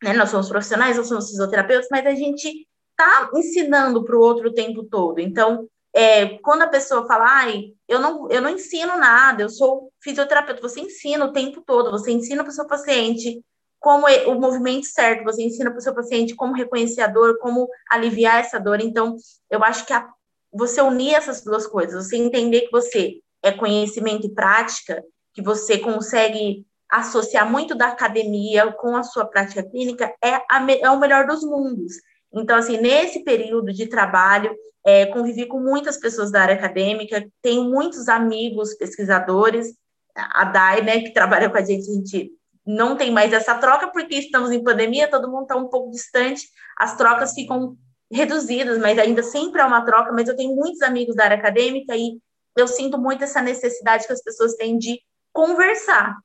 né, 0.01 0.12
nós 0.13 0.32
somos 0.32 0.50
profissionais, 0.50 0.98
nós 0.98 1.08
somos 1.08 1.29
fisioterapeutas, 1.29 1.88
mas 1.91 2.03
a 2.03 2.15
gente 2.15 2.67
está 2.94 3.30
ensinando 3.36 4.04
para 4.04 4.16
o 4.16 4.22
outro 4.22 4.50
o 4.50 4.54
tempo 4.54 4.84
todo. 4.84 5.20
Então, 5.20 5.68
é, 5.94 6.40
quando 6.40 6.64
a 6.64 6.68
pessoa 6.68 7.06
fala, 7.06 7.26
ai, 7.28 7.74
eu 7.88 8.00
não, 8.00 8.30
eu 8.32 8.42
não 8.42 8.50
ensino 8.50 8.98
nada, 8.98 9.44
eu 9.44 9.50
sou 9.50 9.92
fisioterapeuta, 10.02 10.62
você 10.62 10.80
ensina 10.80 11.26
o 11.26 11.34
tempo 11.34 11.62
todo, 11.62 11.92
você 11.92 12.12
ensina 12.12 12.44
para 12.44 12.50
o 12.50 12.54
seu 12.54 12.66
paciente 12.66 13.44
como 13.80 14.08
é, 14.08 14.26
o 14.28 14.40
movimento 14.40 14.88
certo, 14.88 15.26
você 15.26 15.44
ensina 15.44 15.70
para 15.70 15.78
o 15.78 15.82
seu 15.82 15.94
paciente 15.94 16.36
como 16.36 16.56
reconhecer 16.56 17.02
a 17.02 17.08
dor, 17.08 17.38
como 17.40 17.68
aliviar 17.92 18.40
essa 18.40 18.58
dor. 18.58 18.80
Então, 18.80 19.16
eu 19.52 19.64
acho 19.64 19.86
que 19.86 19.94
a, 19.94 20.08
você 20.52 20.82
unir 20.82 21.14
essas 21.14 21.44
duas 21.44 21.68
coisas, 21.68 22.08
você 22.08 22.16
entender 22.16 22.62
que 22.62 22.72
você 22.72 23.20
é 23.44 23.52
conhecimento 23.52 24.26
e 24.26 24.34
prática, 24.34 25.04
que 25.34 25.42
você 25.42 25.78
consegue 25.78 26.66
associar 26.90 27.50
muito 27.50 27.76
da 27.76 27.88
academia 27.88 28.72
com 28.72 28.96
a 28.96 29.04
sua 29.04 29.26
prática 29.26 29.64
clínica, 29.64 30.14
é, 30.24 30.36
a, 30.50 30.66
é 30.82 30.90
o 30.90 31.00
melhor 31.00 31.28
dos 31.28 31.44
mundos. 31.44 31.94
Então, 32.34 32.58
assim, 32.58 32.78
nesse 32.78 33.24
período 33.24 33.72
de 33.72 33.88
trabalho, 33.88 34.56
é, 34.86 35.06
convivi 35.06 35.46
com 35.46 35.60
muitas 35.60 35.98
pessoas 35.98 36.32
da 36.32 36.42
área 36.42 36.56
acadêmica, 36.56 37.25
tenho 37.42 37.66
muitos 37.66 38.10
amigos 38.10 38.74
pesquisadores, 38.75 39.74
a 40.16 40.46
Dai, 40.46 40.82
né, 40.82 41.02
que 41.02 41.13
trabalha 41.13 41.50
com 41.50 41.58
a 41.58 41.63
gente, 41.63 41.90
a 41.90 41.94
gente 41.94 42.32
não 42.66 42.96
tem 42.96 43.12
mais 43.12 43.34
essa 43.34 43.56
troca, 43.56 43.88
porque 43.92 44.16
estamos 44.16 44.52
em 44.52 44.63
pandemia, 44.63 45.10
todo 45.10 45.30
mundo 45.30 45.44
está 45.44 45.56
um 45.56 45.68
pouco 45.68 45.92
distante, 45.92 46.48
as 46.78 46.96
trocas 46.96 47.34
ficam 47.34 47.78
reduzidas, 48.12 48.78
mas 48.80 48.98
ainda 49.00 49.24
sempre 49.24 49.62
há 49.62 49.68
uma 49.68 49.84
troca, 49.84 50.12
mas 50.12 50.28
eu 50.28 50.36
tenho 50.36 50.56
muitos 50.56 50.82
amigos 50.82 51.16
da 51.16 51.25
área 51.25 51.38
acadêmica 51.38 51.96
e 51.96 52.20
eu 52.56 52.68
sinto 52.68 52.98
muito 52.98 53.24
essa 53.24 53.42
necessidade 53.42 54.06
que 54.06 54.13
as 54.13 54.24
pessoas 54.24 54.54
têm 54.56 54.78
de 54.78 55.00
conversar. 55.32 56.16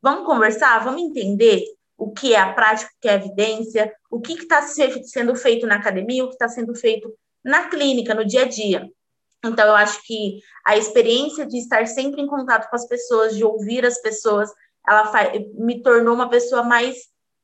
Vamos 0.00 0.24
conversar? 0.24 0.82
Vamos 0.84 1.02
entender? 1.02 1.62
O 1.96 2.10
que 2.10 2.34
é 2.34 2.40
a 2.40 2.52
prática, 2.52 2.90
o 2.90 3.00
que 3.00 3.08
é 3.08 3.12
a 3.12 3.16
evidência, 3.16 3.92
o 4.10 4.20
que 4.20 4.32
está 4.32 4.62
sendo 4.62 5.34
feito 5.34 5.66
na 5.66 5.76
academia, 5.76 6.24
o 6.24 6.28
que 6.28 6.34
está 6.34 6.48
sendo 6.48 6.74
feito 6.74 7.12
na 7.44 7.68
clínica, 7.68 8.14
no 8.14 8.24
dia 8.24 8.42
a 8.42 8.48
dia. 8.48 8.88
Então, 9.44 9.66
eu 9.66 9.74
acho 9.74 10.00
que 10.04 10.40
a 10.64 10.76
experiência 10.76 11.44
de 11.46 11.58
estar 11.58 11.86
sempre 11.86 12.22
em 12.22 12.26
contato 12.26 12.70
com 12.70 12.76
as 12.76 12.86
pessoas, 12.86 13.36
de 13.36 13.44
ouvir 13.44 13.84
as 13.84 14.00
pessoas, 14.00 14.50
ela 14.86 15.10
me 15.54 15.82
tornou 15.82 16.14
uma 16.14 16.28
pessoa 16.28 16.62
mais 16.62 16.96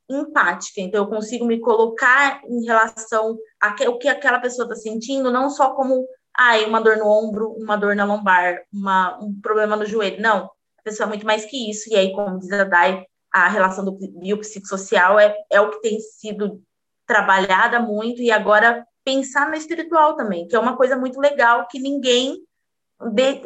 empática. 0.08 0.80
Então, 0.80 1.04
eu 1.04 1.10
consigo 1.10 1.44
me 1.44 1.60
colocar 1.60 2.40
em 2.44 2.64
relação 2.64 3.36
ao 3.60 3.98
que 3.98 4.08
aquela 4.08 4.38
pessoa 4.38 4.64
está 4.64 4.76
sentindo, 4.76 5.30
não 5.30 5.50
só 5.50 5.74
como 5.74 6.06
ah, 6.36 6.56
uma 6.66 6.80
dor 6.80 6.96
no 6.96 7.08
ombro, 7.08 7.50
uma 7.58 7.76
dor 7.76 7.96
na 7.96 8.04
lombar, 8.04 8.62
uma, 8.72 9.18
um 9.20 9.38
problema 9.40 9.74
no 9.74 9.84
joelho. 9.84 10.22
Não, 10.22 10.44
a 10.78 10.82
pessoa 10.84 11.06
é 11.06 11.08
muito 11.08 11.26
mais 11.26 11.44
que 11.44 11.68
isso. 11.68 11.92
E 11.92 11.96
aí, 11.96 12.12
como 12.12 12.38
diz 12.38 12.52
a 12.52 12.62
Dai, 12.62 13.04
a 13.32 13.48
relação 13.48 13.84
do 13.84 13.92
biopsicossocial 13.92 15.18
é, 15.18 15.34
é 15.50 15.60
o 15.60 15.70
que 15.70 15.80
tem 15.80 16.00
sido 16.00 16.62
trabalhada 17.06 17.80
muito 17.80 18.20
e 18.20 18.30
agora 18.30 18.86
pensar 19.04 19.48
no 19.48 19.56
espiritual 19.56 20.16
também, 20.16 20.46
que 20.46 20.54
é 20.54 20.58
uma 20.58 20.76
coisa 20.76 20.96
muito 20.96 21.18
legal 21.18 21.66
que 21.68 21.78
ninguém 21.78 22.42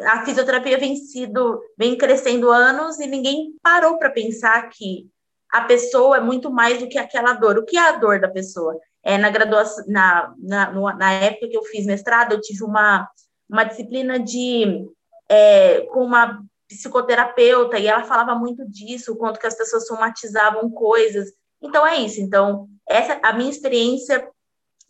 a 0.07 0.25
fisioterapia 0.25 0.79
vem 0.79 0.97
sido 0.97 1.61
vem 1.77 1.97
crescendo 1.97 2.51
anos 2.51 2.99
e 2.99 3.07
ninguém 3.07 3.55
parou 3.63 3.99
para 3.99 4.11
pensar 4.11 4.69
que 4.71 5.07
a 5.51 5.61
pessoa 5.63 6.17
é 6.17 6.21
muito 6.21 6.51
mais 6.51 6.79
do 6.79 6.89
que 6.89 6.97
aquela 6.97 7.35
dor. 7.35 7.59
O 7.59 7.65
que 7.65 7.77
é 7.77 7.89
a 7.89 7.99
dor 7.99 8.19
da 8.19 8.29
pessoa? 8.29 8.75
É 9.05 9.19
na 9.19 9.29
graduação 9.29 9.85
na, 9.87 10.35
na, 10.39 10.95
na 10.95 11.13
época 11.13 11.49
que 11.49 11.57
eu 11.57 11.63
fiz 11.65 11.85
mestrado, 11.85 12.33
eu 12.33 12.41
tive 12.41 12.65
uma 12.65 13.09
uma 13.49 13.65
disciplina 13.65 14.19
de 14.19 14.87
é, 15.29 15.83
com 15.93 16.03
uma 16.03 16.43
psicoterapeuta 16.77 17.79
e 17.79 17.87
ela 17.87 18.05
falava 18.05 18.35
muito 18.35 18.69
disso, 18.69 19.13
o 19.13 19.17
quanto 19.17 19.39
que 19.39 19.47
as 19.47 19.57
pessoas 19.57 19.87
somatizavam 19.87 20.71
coisas. 20.71 21.33
Então 21.61 21.87
é 21.87 21.97
isso. 21.97 22.21
Então, 22.21 22.69
essa 22.89 23.19
a 23.23 23.33
minha 23.33 23.51
experiência 23.51 24.29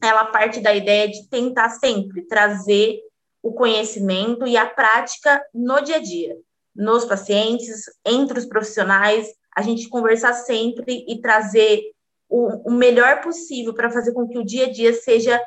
ela 0.03 0.27
parte 0.27 0.61
da 0.61 0.75
ideia 0.75 1.09
de 1.09 1.29
tentar 1.29 1.71
sempre 1.71 2.23
trazer 2.27 2.99
o 3.43 3.53
conhecimento 3.53 4.47
e 4.47 4.57
a 4.57 4.67
prática 4.67 5.41
no 5.55 5.81
dia 5.81 5.97
a 5.97 6.01
dia, 6.01 6.37
nos 6.75 7.05
pacientes, 7.05 7.85
entre 8.05 8.39
os 8.39 8.47
profissionais, 8.47 9.29
a 9.57 9.63
gente 9.63 9.89
conversar 9.89 10.33
sempre 10.33 11.05
e 11.07 11.21
trazer 11.21 11.83
o, 12.29 12.71
o 12.71 12.73
melhor 12.73 13.21
possível 13.21 13.75
para 13.75 13.91
fazer 13.91 14.13
com 14.13 14.27
que 14.27 14.39
o 14.39 14.45
dia 14.45 14.67
a 14.67 14.73
dia 14.73 14.93
seja 14.95 15.41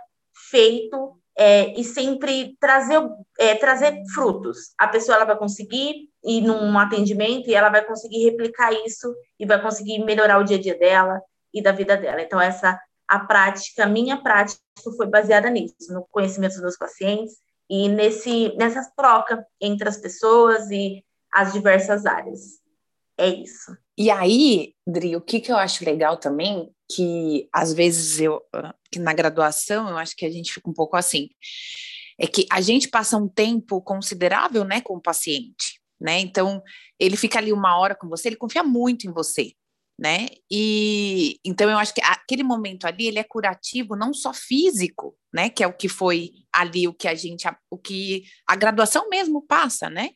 feito 0.51 1.17
é, 1.37 1.77
e 1.79 1.83
sempre 1.83 2.55
trazer, 2.59 3.01
é, 3.39 3.55
trazer 3.55 4.01
frutos. 4.13 4.73
A 4.77 4.87
pessoa 4.87 5.15
ela 5.15 5.25
vai 5.25 5.37
conseguir 5.37 6.09
ir 6.25 6.41
num 6.41 6.77
atendimento 6.77 7.49
e 7.49 7.55
ela 7.55 7.69
vai 7.69 7.83
conseguir 7.85 8.23
replicar 8.23 8.73
isso 8.85 9.13
e 9.39 9.45
vai 9.45 9.61
conseguir 9.61 9.99
melhorar 10.03 10.39
o 10.39 10.43
dia 10.43 10.57
a 10.57 10.61
dia 10.61 10.77
dela 10.77 11.21
e 11.53 11.61
da 11.61 11.71
vida 11.71 11.95
dela. 11.95 12.21
Então, 12.21 12.41
essa 12.41 12.79
a 13.07 13.19
prática, 13.19 13.85
minha 13.85 14.17
prática 14.17 14.59
foi 14.97 15.07
baseada 15.07 15.49
nisso, 15.49 15.75
no 15.89 16.05
conhecimento 16.09 16.53
dos 16.53 16.61
meus 16.61 16.77
pacientes 16.77 17.35
e 17.69 17.87
nesse, 17.87 18.55
nessa 18.57 18.91
troca 18.95 19.45
entre 19.61 19.87
as 19.87 19.97
pessoas 19.97 20.69
e 20.71 21.03
as 21.31 21.53
diversas 21.53 22.05
áreas. 22.05 22.59
É 23.17 23.27
isso. 23.27 23.77
E 23.97 24.09
aí, 24.09 24.73
Dri, 24.85 25.15
o 25.15 25.21
que, 25.21 25.39
que 25.39 25.51
eu 25.51 25.57
acho 25.57 25.85
legal 25.85 26.17
também, 26.17 26.69
que 26.91 27.47
às 27.53 27.73
vezes 27.73 28.19
eu, 28.19 28.41
que 28.91 28.99
na 28.99 29.13
graduação, 29.13 29.89
eu 29.89 29.97
acho 29.97 30.15
que 30.15 30.25
a 30.25 30.31
gente 30.31 30.53
fica 30.53 30.69
um 30.69 30.73
pouco 30.73 30.97
assim, 30.97 31.29
é 32.19 32.27
que 32.27 32.45
a 32.51 32.59
gente 32.59 32.89
passa 32.89 33.17
um 33.17 33.27
tempo 33.27 33.81
considerável, 33.81 34.63
né, 34.63 34.81
com 34.81 34.95
o 34.95 35.01
paciente, 35.01 35.79
né? 35.99 36.19
Então, 36.19 36.61
ele 36.99 37.15
fica 37.15 37.39
ali 37.39 37.51
uma 37.53 37.77
hora 37.77 37.95
com 37.95 38.07
você, 38.07 38.29
ele 38.29 38.35
confia 38.35 38.63
muito 38.63 39.07
em 39.07 39.11
você, 39.11 39.53
né? 39.99 40.27
E 40.51 41.39
então 41.43 41.69
eu 41.69 41.77
acho 41.77 41.93
que 41.93 42.01
aquele 42.03 42.43
momento 42.43 42.85
ali 42.85 43.07
ele 43.07 43.19
é 43.19 43.23
curativo 43.23 43.95
não 43.95 44.13
só 44.13 44.33
físico, 44.33 45.17
né? 45.33 45.49
Que 45.49 45.63
é 45.63 45.67
o 45.67 45.73
que 45.73 45.87
foi 45.87 46.31
ali 46.53 46.87
o 46.87 46.93
que 46.93 47.07
a 47.07 47.15
gente 47.15 47.47
o 47.69 47.77
que 47.77 48.23
a 48.47 48.55
graduação 48.55 49.09
mesmo 49.09 49.41
passa, 49.41 49.89
né? 49.89 50.09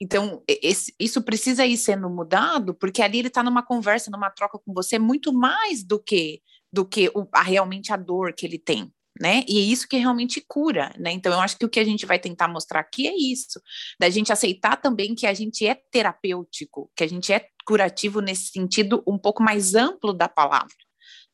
Então 0.00 0.42
esse, 0.46 0.94
isso 1.00 1.22
precisa 1.22 1.66
ir 1.66 1.76
sendo 1.78 2.08
mudado 2.10 2.74
porque 2.74 3.02
ali 3.02 3.18
ele 3.18 3.28
está 3.28 3.42
numa 3.42 3.62
conversa, 3.64 4.10
numa 4.10 4.30
troca 4.30 4.58
com 4.58 4.74
você 4.74 4.98
muito 4.98 5.32
mais 5.32 5.82
do 5.82 5.98
que 5.98 6.42
do 6.70 6.84
que 6.84 7.08
o, 7.14 7.26
a, 7.32 7.42
realmente 7.42 7.92
a 7.92 7.96
dor 7.96 8.34
que 8.34 8.44
ele 8.44 8.58
tem, 8.58 8.92
né? 9.20 9.44
E 9.48 9.58
é 9.58 9.62
isso 9.62 9.88
que 9.88 9.96
realmente 9.96 10.42
cura, 10.46 10.92
né? 10.98 11.12
Então 11.12 11.32
eu 11.32 11.40
acho 11.40 11.56
que 11.58 11.64
o 11.64 11.68
que 11.68 11.80
a 11.80 11.84
gente 11.84 12.06
vai 12.06 12.18
tentar 12.18 12.48
mostrar 12.48 12.80
aqui 12.80 13.06
é 13.08 13.14
isso, 13.14 13.60
da 13.98 14.08
gente 14.10 14.32
aceitar 14.32 14.76
também 14.76 15.14
que 15.14 15.26
a 15.26 15.34
gente 15.34 15.66
é 15.66 15.74
terapêutico, 15.90 16.90
que 16.96 17.04
a 17.04 17.06
gente 17.06 17.32
é 17.32 17.46
curativo 17.66 18.20
nesse 18.20 18.48
sentido 18.50 19.02
um 19.06 19.18
pouco 19.18 19.42
mais 19.42 19.74
amplo 19.74 20.12
da 20.12 20.28
palavra. 20.28 20.74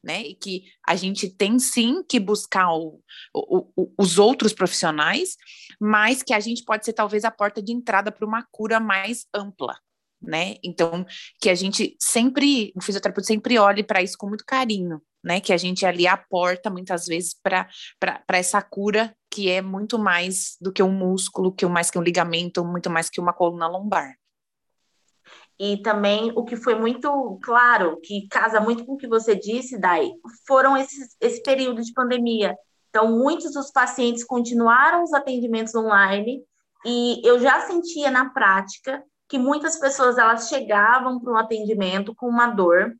né? 0.02 0.22
E 0.22 0.34
que 0.34 0.64
a 0.86 0.94
gente 0.96 1.28
tem 1.30 1.58
sim 1.58 2.02
que 2.06 2.20
buscar 2.20 2.70
o, 2.74 3.00
o, 3.34 3.70
o, 3.74 3.92
os 3.98 4.18
outros 4.18 4.52
profissionais, 4.52 5.36
mas 5.80 6.22
que 6.22 6.34
a 6.34 6.40
gente 6.40 6.62
pode 6.64 6.84
ser 6.84 6.92
talvez 6.92 7.24
a 7.24 7.30
porta 7.30 7.62
de 7.62 7.72
entrada 7.72 8.12
para 8.12 8.26
uma 8.26 8.46
cura 8.50 8.78
mais 8.78 9.26
ampla, 9.34 9.74
né? 10.26 10.56
Então, 10.62 11.04
que 11.40 11.50
a 11.50 11.54
gente 11.54 11.96
sempre, 12.00 12.72
o 12.76 12.82
fisioterapeuta 12.82 13.26
sempre 13.26 13.58
olhe 13.58 13.82
para 13.82 14.02
isso 14.02 14.16
com 14.18 14.28
muito 14.28 14.44
carinho, 14.44 15.00
né? 15.22 15.40
Que 15.40 15.52
a 15.52 15.56
gente 15.56 15.84
ali 15.86 16.06
aporta 16.06 16.70
muitas 16.70 17.06
vezes 17.06 17.34
para 17.42 17.68
essa 18.28 18.60
cura 18.62 19.14
que 19.30 19.50
é 19.50 19.60
muito 19.60 19.98
mais 19.98 20.56
do 20.60 20.72
que 20.72 20.82
um 20.82 20.92
músculo, 20.92 21.52
que 21.52 21.66
mais 21.66 21.90
que 21.90 21.98
um 21.98 22.02
ligamento, 22.02 22.64
muito 22.64 22.88
mais 22.88 23.10
que 23.10 23.20
uma 23.20 23.32
coluna 23.32 23.66
lombar. 23.66 24.14
E 25.58 25.76
também 25.78 26.32
o 26.34 26.44
que 26.44 26.56
foi 26.56 26.74
muito 26.74 27.38
claro, 27.42 28.00
que 28.00 28.26
casa 28.28 28.60
muito 28.60 28.84
com 28.84 28.94
o 28.94 28.96
que 28.96 29.06
você 29.06 29.34
disse, 29.36 29.78
Dai, 29.78 30.10
foram 30.46 30.76
esses, 30.76 31.16
esse 31.20 31.42
período 31.42 31.82
de 31.82 31.92
pandemia. 31.92 32.56
Então, 32.90 33.10
muitos 33.10 33.52
dos 33.52 33.70
pacientes 33.70 34.24
continuaram 34.24 35.02
os 35.02 35.12
atendimentos 35.12 35.74
online 35.74 36.42
e 36.84 37.20
eu 37.24 37.40
já 37.40 37.60
sentia 37.62 38.10
na 38.10 38.30
prática 38.30 39.02
que 39.34 39.38
muitas 39.38 39.76
pessoas 39.76 40.16
elas 40.16 40.48
chegavam 40.48 41.18
para 41.18 41.32
um 41.32 41.36
atendimento 41.36 42.14
com 42.14 42.28
uma 42.28 42.46
dor 42.46 42.94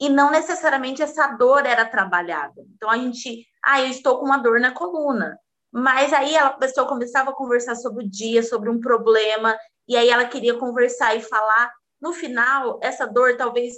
e 0.00 0.08
não 0.08 0.32
necessariamente 0.32 1.00
essa 1.00 1.28
dor 1.28 1.64
era 1.64 1.84
trabalhada. 1.84 2.60
Então, 2.74 2.90
a 2.90 2.98
gente, 2.98 3.46
ah, 3.64 3.80
eu 3.80 3.86
estou 3.86 4.18
com 4.18 4.26
uma 4.26 4.36
dor 4.36 4.58
na 4.58 4.72
coluna. 4.72 5.38
Mas 5.72 6.12
aí 6.12 6.36
a 6.36 6.50
pessoa 6.50 6.88
começava 6.88 7.30
a 7.30 7.34
conversar 7.34 7.76
sobre 7.76 8.04
o 8.04 8.10
dia, 8.10 8.42
sobre 8.42 8.68
um 8.68 8.80
problema, 8.80 9.56
e 9.86 9.96
aí 9.96 10.08
ela 10.08 10.24
queria 10.24 10.58
conversar 10.58 11.14
e 11.14 11.20
falar 11.20 11.72
no 12.02 12.12
final, 12.12 12.80
essa 12.82 13.06
dor 13.06 13.36
talvez 13.36 13.74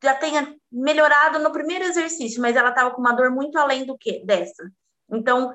já 0.00 0.14
tenha 0.14 0.54
melhorado 0.70 1.40
no 1.40 1.50
primeiro 1.50 1.86
exercício, 1.86 2.40
mas 2.40 2.54
ela 2.54 2.68
estava 2.68 2.92
com 2.92 3.00
uma 3.00 3.14
dor 3.14 3.32
muito 3.32 3.58
além 3.58 3.84
do 3.84 3.98
que 3.98 4.24
dessa. 4.24 4.70
Então, 5.10 5.52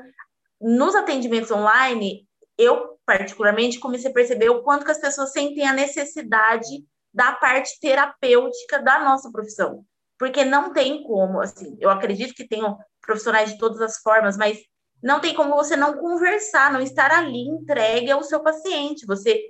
nos 0.59 0.95
atendimentos 0.95 1.49
online, 1.49 2.27
eu 2.61 2.99
particularmente 3.05 3.79
comecei 3.79 4.09
a 4.09 4.13
perceber 4.13 4.49
o 4.49 4.61
quanto 4.63 4.85
que 4.85 4.91
as 4.91 4.99
pessoas 4.99 5.31
sentem 5.31 5.67
a 5.67 5.73
necessidade 5.73 6.85
da 7.13 7.33
parte 7.33 7.79
terapêutica 7.79 8.81
da 8.81 8.99
nossa 8.99 9.31
profissão. 9.31 9.83
Porque 10.17 10.45
não 10.45 10.71
tem 10.71 11.03
como, 11.03 11.41
assim, 11.41 11.75
eu 11.79 11.89
acredito 11.89 12.33
que 12.33 12.47
tenham 12.47 12.77
profissionais 13.01 13.51
de 13.51 13.57
todas 13.57 13.81
as 13.81 13.97
formas, 13.97 14.37
mas 14.37 14.59
não 15.01 15.19
tem 15.19 15.33
como 15.33 15.55
você 15.55 15.75
não 15.75 15.97
conversar, 15.97 16.71
não 16.71 16.81
estar 16.81 17.11
ali 17.11 17.41
entregue 17.49 18.11
ao 18.11 18.23
seu 18.23 18.41
paciente. 18.41 19.05
Você 19.07 19.41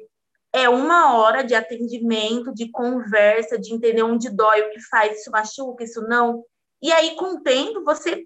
é 0.54 0.70
uma 0.70 1.18
hora 1.18 1.44
de 1.44 1.54
atendimento, 1.54 2.54
de 2.54 2.72
conversa, 2.72 3.60
de 3.60 3.74
entender 3.74 4.04
onde 4.04 4.30
dói, 4.30 4.62
o 4.62 4.72
que 4.72 4.80
faz, 4.90 5.20
isso 5.20 5.32
machuca, 5.32 5.84
isso 5.84 6.02
não. 6.04 6.44
E 6.82 6.92
aí, 6.92 7.16
com 7.16 7.36
o 7.36 7.42
tempo, 7.42 7.84
você 7.84 8.26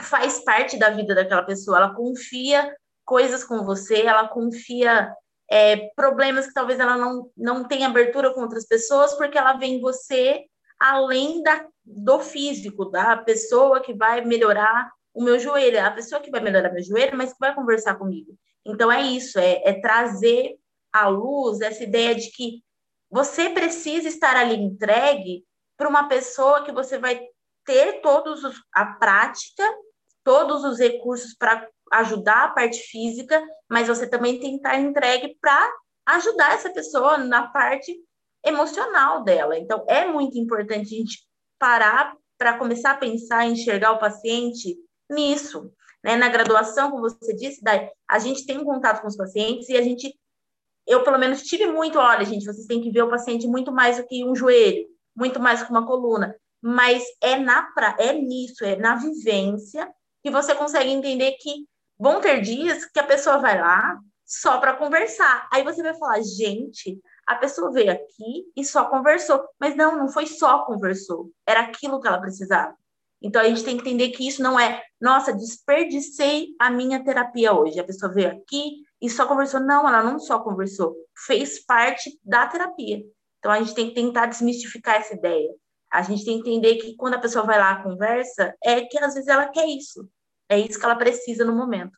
faz 0.00 0.42
parte 0.44 0.78
da 0.78 0.90
vida 0.90 1.14
daquela 1.14 1.42
pessoa, 1.42 1.76
ela 1.76 1.94
confia 1.94 2.74
coisas 3.10 3.42
com 3.42 3.64
você, 3.64 4.02
ela 4.02 4.28
confia 4.28 5.12
é, 5.50 5.88
problemas 5.96 6.46
que 6.46 6.54
talvez 6.54 6.78
ela 6.78 6.96
não, 6.96 7.28
não 7.36 7.66
tenha 7.66 7.88
abertura 7.88 8.32
com 8.32 8.40
outras 8.40 8.64
pessoas, 8.68 9.14
porque 9.14 9.36
ela 9.36 9.54
vê 9.54 9.66
em 9.66 9.80
você 9.80 10.44
além 10.78 11.42
da, 11.42 11.66
do 11.84 12.20
físico, 12.20 12.84
da 12.84 13.16
pessoa 13.16 13.80
que 13.80 13.92
vai 13.92 14.24
melhorar 14.24 14.92
o 15.12 15.24
meu 15.24 15.40
joelho, 15.40 15.84
a 15.84 15.90
pessoa 15.90 16.20
que 16.20 16.30
vai 16.30 16.40
melhorar 16.40 16.72
meu 16.72 16.84
joelho, 16.84 17.18
mas 17.18 17.32
que 17.32 17.38
vai 17.40 17.52
conversar 17.52 17.96
comigo. 17.96 18.32
Então 18.64 18.92
é 18.92 19.02
isso, 19.02 19.40
é, 19.40 19.60
é 19.64 19.80
trazer 19.80 20.54
à 20.92 21.08
luz 21.08 21.60
essa 21.60 21.82
ideia 21.82 22.14
de 22.14 22.30
que 22.30 22.62
você 23.10 23.50
precisa 23.50 24.06
estar 24.06 24.36
ali 24.36 24.54
entregue 24.54 25.44
para 25.76 25.88
uma 25.88 26.06
pessoa 26.06 26.62
que 26.62 26.70
você 26.70 26.96
vai 26.96 27.20
ter 27.64 28.00
todos 28.02 28.44
os, 28.44 28.54
a 28.72 28.86
prática, 28.86 29.64
todos 30.24 30.64
os 30.64 30.78
recursos 30.78 31.34
para 31.34 31.68
ajudar 31.92 32.44
a 32.44 32.48
parte 32.48 32.78
física, 32.78 33.42
mas 33.68 33.88
você 33.88 34.08
também 34.08 34.38
tem 34.38 34.50
que 34.50 34.56
estar 34.56 34.78
entregue 34.78 35.36
para 35.40 35.72
ajudar 36.06 36.54
essa 36.54 36.70
pessoa 36.70 37.18
na 37.18 37.48
parte 37.48 37.94
emocional 38.44 39.22
dela. 39.24 39.58
Então, 39.58 39.84
é 39.88 40.06
muito 40.06 40.38
importante 40.38 40.94
a 40.94 40.98
gente 40.98 41.26
parar 41.58 42.14
para 42.38 42.56
começar 42.56 42.92
a 42.92 42.96
pensar 42.96 43.46
enxergar 43.46 43.92
o 43.92 43.98
paciente 43.98 44.76
nisso. 45.10 45.70
Né? 46.02 46.16
Na 46.16 46.28
graduação, 46.28 46.90
como 46.90 47.02
você 47.02 47.34
disse, 47.34 47.60
a 48.08 48.18
gente 48.18 48.46
tem 48.46 48.58
um 48.58 48.64
contato 48.64 49.02
com 49.02 49.08
os 49.08 49.16
pacientes 49.16 49.68
e 49.68 49.76
a 49.76 49.82
gente 49.82 50.18
eu 50.86 51.04
pelo 51.04 51.18
menos 51.18 51.42
tive 51.42 51.66
muito, 51.66 51.98
olha, 51.98 52.24
gente, 52.24 52.44
vocês 52.44 52.66
têm 52.66 52.80
que 52.80 52.90
ver 52.90 53.02
o 53.02 53.10
paciente 53.10 53.46
muito 53.46 53.70
mais 53.70 53.98
do 53.98 54.06
que 54.06 54.24
um 54.24 54.34
joelho, 54.34 54.86
muito 55.14 55.38
mais 55.38 55.62
que 55.62 55.70
uma 55.70 55.86
coluna, 55.86 56.34
mas 56.60 57.04
é 57.20 57.36
na 57.36 57.62
pra, 57.72 57.96
é 57.98 58.12
nisso, 58.12 58.64
é 58.64 58.74
na 58.74 58.96
vivência 58.96 59.88
que 60.22 60.30
você 60.30 60.54
consegue 60.54 60.90
entender 60.90 61.32
que 61.40 61.66
vão 61.98 62.20
ter 62.20 62.40
dias 62.40 62.84
que 62.84 62.98
a 62.98 63.06
pessoa 63.06 63.38
vai 63.38 63.60
lá 63.60 63.98
só 64.24 64.58
para 64.58 64.76
conversar. 64.76 65.48
Aí 65.52 65.62
você 65.62 65.82
vai 65.82 65.94
falar, 65.94 66.20
gente, 66.22 67.00
a 67.26 67.36
pessoa 67.36 67.72
veio 67.72 67.92
aqui 67.92 68.44
e 68.56 68.64
só 68.64 68.84
conversou, 68.84 69.42
mas 69.58 69.76
não, 69.76 69.96
não 69.96 70.08
foi 70.08 70.26
só 70.26 70.64
conversou, 70.64 71.30
era 71.46 71.60
aquilo 71.60 72.00
que 72.00 72.08
ela 72.08 72.20
precisava. 72.20 72.74
Então 73.22 73.42
a 73.42 73.44
gente 73.48 73.64
tem 73.64 73.76
que 73.76 73.82
entender 73.82 74.10
que 74.10 74.26
isso 74.26 74.42
não 74.42 74.58
é, 74.58 74.82
nossa, 75.00 75.32
desperdicei 75.32 76.54
a 76.58 76.70
minha 76.70 77.04
terapia 77.04 77.52
hoje. 77.52 77.78
A 77.78 77.84
pessoa 77.84 78.10
veio 78.10 78.30
aqui, 78.30 78.82
e 79.00 79.08
só 79.08 79.26
conversou. 79.26 79.60
Não, 79.60 79.88
ela 79.88 80.02
não 80.02 80.18
só 80.18 80.38
conversou, 80.40 80.94
fez 81.26 81.64
parte 81.64 82.18
da 82.22 82.46
terapia. 82.46 83.02
Então 83.38 83.50
a 83.50 83.58
gente 83.58 83.74
tem 83.74 83.88
que 83.88 83.94
tentar 83.94 84.26
desmistificar 84.26 84.96
essa 84.96 85.14
ideia. 85.14 85.50
A 85.92 86.02
gente 86.02 86.24
tem 86.24 86.40
que 86.40 86.48
entender 86.48 86.76
que 86.76 86.94
quando 86.96 87.14
a 87.14 87.18
pessoa 87.18 87.44
vai 87.44 87.58
lá 87.58 87.82
conversa, 87.82 88.54
é 88.64 88.82
que 88.82 88.98
às 88.98 89.14
vezes 89.14 89.28
ela 89.28 89.48
quer 89.48 89.66
isso. 89.66 90.08
É 90.48 90.58
isso 90.58 90.78
que 90.78 90.84
ela 90.84 90.96
precisa 90.96 91.44
no 91.44 91.54
momento. 91.54 91.92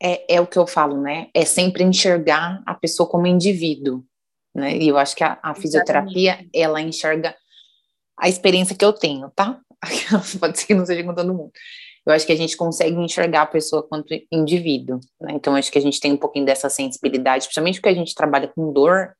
É, 0.00 0.36
é 0.36 0.40
o 0.40 0.46
que 0.46 0.58
eu 0.58 0.66
falo, 0.66 1.00
né? 1.00 1.28
É 1.34 1.44
sempre 1.44 1.82
enxergar 1.82 2.62
a 2.66 2.74
pessoa 2.74 3.08
como 3.08 3.26
indivíduo, 3.26 4.04
né? 4.54 4.76
E 4.76 4.88
eu 4.88 4.98
acho 4.98 5.16
que 5.16 5.24
a, 5.24 5.38
a 5.42 5.54
fisioterapia, 5.54 6.46
ela 6.54 6.80
enxerga 6.80 7.34
a 8.18 8.28
experiência 8.28 8.76
que 8.76 8.84
eu 8.84 8.92
tenho, 8.92 9.30
tá? 9.30 9.60
Pode 10.40 10.58
ser 10.58 10.66
que 10.66 10.74
não 10.74 10.84
seja 10.84 11.02
com 11.04 11.14
todo 11.14 11.34
mundo 11.34 11.52
eu 12.06 12.12
acho 12.12 12.24
que 12.24 12.32
a 12.32 12.36
gente 12.36 12.56
consegue 12.56 12.96
enxergar 12.96 13.42
a 13.42 13.46
pessoa 13.46 13.82
quanto 13.82 14.14
indivíduo, 14.30 15.00
né? 15.20 15.32
Então, 15.34 15.56
acho 15.56 15.72
que 15.72 15.78
a 15.78 15.82
gente 15.82 15.98
tem 15.98 16.12
um 16.12 16.16
pouquinho 16.16 16.46
dessa 16.46 16.70
sensibilidade, 16.70 17.46
principalmente 17.46 17.80
porque 17.80 17.88
a 17.88 17.94
gente 17.94 18.14
trabalha 18.14 18.46
com 18.46 18.72
dor, 18.72 19.12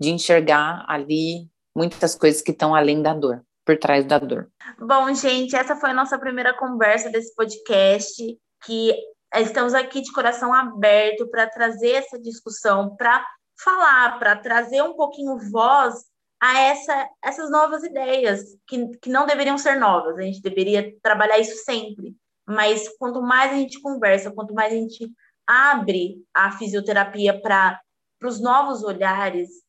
de 0.00 0.10
enxergar 0.10 0.84
ali 0.88 1.48
muitas 1.74 2.14
coisas 2.14 2.40
que 2.40 2.52
estão 2.52 2.74
além 2.74 3.02
da 3.02 3.12
dor, 3.14 3.42
por 3.64 3.78
trás 3.78 4.04
da 4.06 4.18
dor. 4.18 4.48
Bom, 4.78 5.12
gente, 5.14 5.56
essa 5.56 5.76
foi 5.76 5.90
a 5.90 5.94
nossa 5.94 6.18
primeira 6.18 6.54
conversa 6.54 7.10
desse 7.10 7.34
podcast, 7.34 8.22
que 8.64 8.94
estamos 9.34 9.74
aqui 9.74 10.00
de 10.00 10.12
coração 10.12 10.52
aberto 10.52 11.28
para 11.28 11.48
trazer 11.48 11.92
essa 11.92 12.20
discussão, 12.20 12.94
para 12.96 13.24
falar, 13.62 14.18
para 14.18 14.36
trazer 14.36 14.82
um 14.82 14.94
pouquinho 14.94 15.38
voz 15.50 15.94
a 16.40 16.60
essa, 16.60 17.08
essas 17.22 17.50
novas 17.50 17.82
ideias, 17.82 18.42
que, 18.66 18.88
que 18.98 19.08
não 19.08 19.26
deveriam 19.26 19.56
ser 19.56 19.76
novas, 19.76 20.18
a 20.18 20.22
gente 20.22 20.42
deveria 20.42 20.94
trabalhar 21.02 21.38
isso 21.38 21.56
sempre. 21.64 22.14
Mas 22.46 22.88
quanto 22.98 23.22
mais 23.22 23.52
a 23.52 23.56
gente 23.56 23.80
conversa, 23.80 24.30
quanto 24.30 24.52
mais 24.52 24.72
a 24.72 24.76
gente 24.76 25.10
abre 25.46 26.16
a 26.34 26.52
fisioterapia 26.52 27.40
para 27.40 27.80
os 28.22 28.40
novos 28.40 28.82
olhares, 28.82 29.63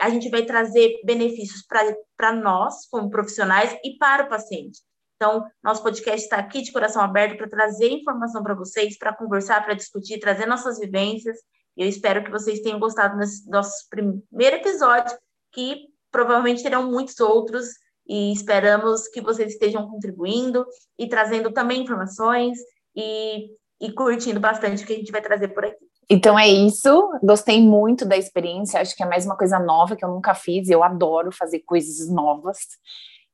a 0.00 0.10
gente 0.10 0.28
vai 0.28 0.44
trazer 0.44 1.00
benefícios 1.04 1.64
para 2.16 2.32
nós, 2.32 2.86
como 2.88 3.10
profissionais, 3.10 3.76
e 3.84 3.96
para 3.98 4.24
o 4.24 4.28
paciente. 4.28 4.80
Então, 5.16 5.44
nosso 5.62 5.82
podcast 5.82 6.22
está 6.22 6.36
aqui 6.36 6.62
de 6.62 6.72
coração 6.72 7.02
aberto 7.02 7.36
para 7.36 7.48
trazer 7.48 7.90
informação 7.90 8.42
para 8.42 8.54
vocês, 8.54 8.96
para 8.96 9.14
conversar, 9.14 9.62
para 9.62 9.74
discutir, 9.74 10.18
trazer 10.18 10.46
nossas 10.46 10.78
vivências. 10.78 11.36
Eu 11.76 11.86
espero 11.86 12.24
que 12.24 12.30
vocês 12.30 12.60
tenham 12.60 12.78
gostado 12.78 13.18
desse 13.18 13.48
nosso 13.50 13.86
primeiro 13.90 14.56
episódio 14.56 15.16
que 15.52 15.88
provavelmente 16.10 16.62
terão 16.62 16.90
muitos 16.90 17.18
outros 17.20 17.66
e 18.06 18.32
esperamos 18.32 19.08
que 19.08 19.20
vocês 19.20 19.52
estejam 19.52 19.88
contribuindo 19.88 20.64
e 20.98 21.08
trazendo 21.08 21.52
também 21.52 21.82
informações 21.82 22.58
e, 22.96 23.50
e 23.80 23.92
curtindo 23.92 24.40
bastante 24.40 24.82
o 24.82 24.86
que 24.86 24.92
a 24.94 24.96
gente 24.96 25.12
vai 25.12 25.20
trazer 25.20 25.48
por 25.48 25.64
aqui. 25.64 25.89
Então 26.12 26.36
é 26.36 26.48
isso, 26.48 27.08
gostei 27.22 27.62
muito 27.62 28.04
da 28.04 28.16
experiência, 28.16 28.80
acho 28.80 28.96
que 28.96 29.02
é 29.02 29.06
mais 29.06 29.24
uma 29.24 29.36
coisa 29.36 29.60
nova 29.60 29.94
que 29.94 30.04
eu 30.04 30.08
nunca 30.08 30.34
fiz, 30.34 30.68
eu 30.68 30.82
adoro 30.82 31.30
fazer 31.30 31.60
coisas 31.60 32.12
novas. 32.12 32.58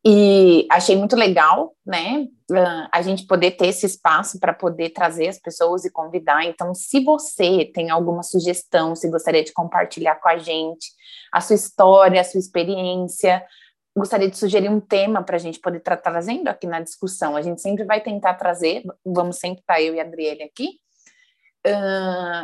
E 0.04 0.66
achei 0.70 0.94
muito 0.94 1.16
legal, 1.16 1.74
né, 1.84 2.26
a 2.92 3.00
gente 3.00 3.26
poder 3.26 3.52
ter 3.52 3.68
esse 3.68 3.86
espaço 3.86 4.38
para 4.38 4.52
poder 4.52 4.90
trazer 4.90 5.26
as 5.26 5.38
pessoas 5.38 5.86
e 5.86 5.90
convidar. 5.90 6.44
Então, 6.44 6.74
se 6.74 7.02
você 7.02 7.64
tem 7.64 7.90
alguma 7.90 8.22
sugestão, 8.22 8.94
se 8.94 9.10
gostaria 9.10 9.42
de 9.42 9.54
compartilhar 9.54 10.16
com 10.16 10.28
a 10.28 10.36
gente 10.36 10.92
a 11.32 11.40
sua 11.40 11.56
história, 11.56 12.20
a 12.20 12.24
sua 12.24 12.38
experiência, 12.38 13.42
gostaria 13.96 14.30
de 14.30 14.36
sugerir 14.36 14.68
um 14.68 14.80
tema 14.80 15.24
para 15.24 15.36
a 15.36 15.40
gente 15.40 15.58
poder 15.58 15.78
estar 15.78 15.96
trazendo 15.96 16.48
aqui 16.48 16.66
na 16.66 16.80
discussão. 16.80 17.34
A 17.34 17.42
gente 17.42 17.62
sempre 17.62 17.84
vai 17.84 18.02
tentar 18.02 18.34
trazer, 18.34 18.84
vamos 19.04 19.38
sempre 19.38 19.60
estar 19.60 19.80
eu 19.80 19.94
e 19.94 19.98
a 19.98 20.04
Adriele 20.04 20.42
aqui, 20.42 20.78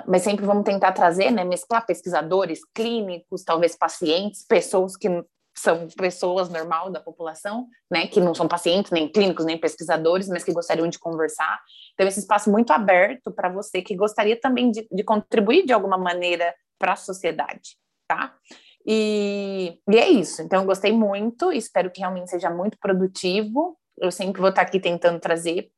mas 0.06 0.22
sempre 0.22 0.44
vamos 0.44 0.64
tentar 0.64 0.92
trazer, 0.92 1.30
né, 1.30 1.44
mesclar 1.44 1.84
pesquisadores, 1.86 2.60
clínicos, 2.74 3.44
talvez 3.44 3.76
pacientes, 3.76 4.44
pessoas 4.46 4.96
que 4.96 5.08
são 5.54 5.86
pessoas 5.88 6.48
normal 6.48 6.90
da 6.90 7.00
população, 7.00 7.68
né, 7.90 8.06
que 8.06 8.20
não 8.20 8.34
são 8.34 8.48
pacientes, 8.48 8.90
nem 8.90 9.08
clínicos, 9.08 9.44
nem 9.44 9.58
pesquisadores, 9.58 10.28
mas 10.28 10.42
que 10.42 10.52
gostariam 10.52 10.88
de 10.88 10.98
conversar. 10.98 11.60
Então, 11.94 12.06
esse 12.06 12.20
espaço 12.20 12.50
muito 12.50 12.72
aberto 12.72 13.30
para 13.30 13.48
você 13.48 13.82
que 13.82 13.94
gostaria 13.94 14.38
também 14.40 14.70
de, 14.70 14.86
de 14.90 15.04
contribuir 15.04 15.66
de 15.66 15.72
alguma 15.72 15.98
maneira 15.98 16.54
para 16.78 16.94
a 16.94 16.96
sociedade, 16.96 17.76
tá? 18.08 18.34
E, 18.86 19.78
e, 19.88 19.98
é 19.98 20.08
isso. 20.08 20.42
Então, 20.42 20.60
eu 20.60 20.66
gostei 20.66 20.92
muito, 20.92 21.52
espero 21.52 21.90
que 21.90 22.00
realmente 22.00 22.30
seja 22.30 22.50
muito 22.50 22.78
produtivo. 22.78 23.78
Eu 23.98 24.10
sempre 24.10 24.40
vou 24.40 24.50
estar 24.50 24.62
aqui 24.62 24.80
tentando 24.80 25.20
trazer 25.20 25.70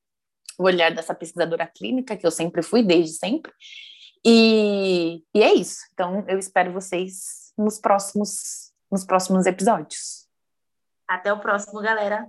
o 0.58 0.64
olhar 0.64 0.94
dessa 0.94 1.14
pesquisadora 1.14 1.66
clínica, 1.66 2.16
que 2.16 2.26
eu 2.26 2.30
sempre 2.30 2.62
fui, 2.62 2.82
desde 2.82 3.16
sempre. 3.16 3.52
E, 4.24 5.22
e 5.34 5.42
é 5.42 5.52
isso. 5.52 5.80
Então, 5.92 6.24
eu 6.28 6.38
espero 6.38 6.72
vocês 6.72 7.52
nos 7.56 7.78
próximos, 7.78 8.72
nos 8.90 9.04
próximos 9.04 9.46
episódios. 9.46 10.26
Até 11.06 11.32
o 11.32 11.38
próximo, 11.38 11.80
galera. 11.80 12.26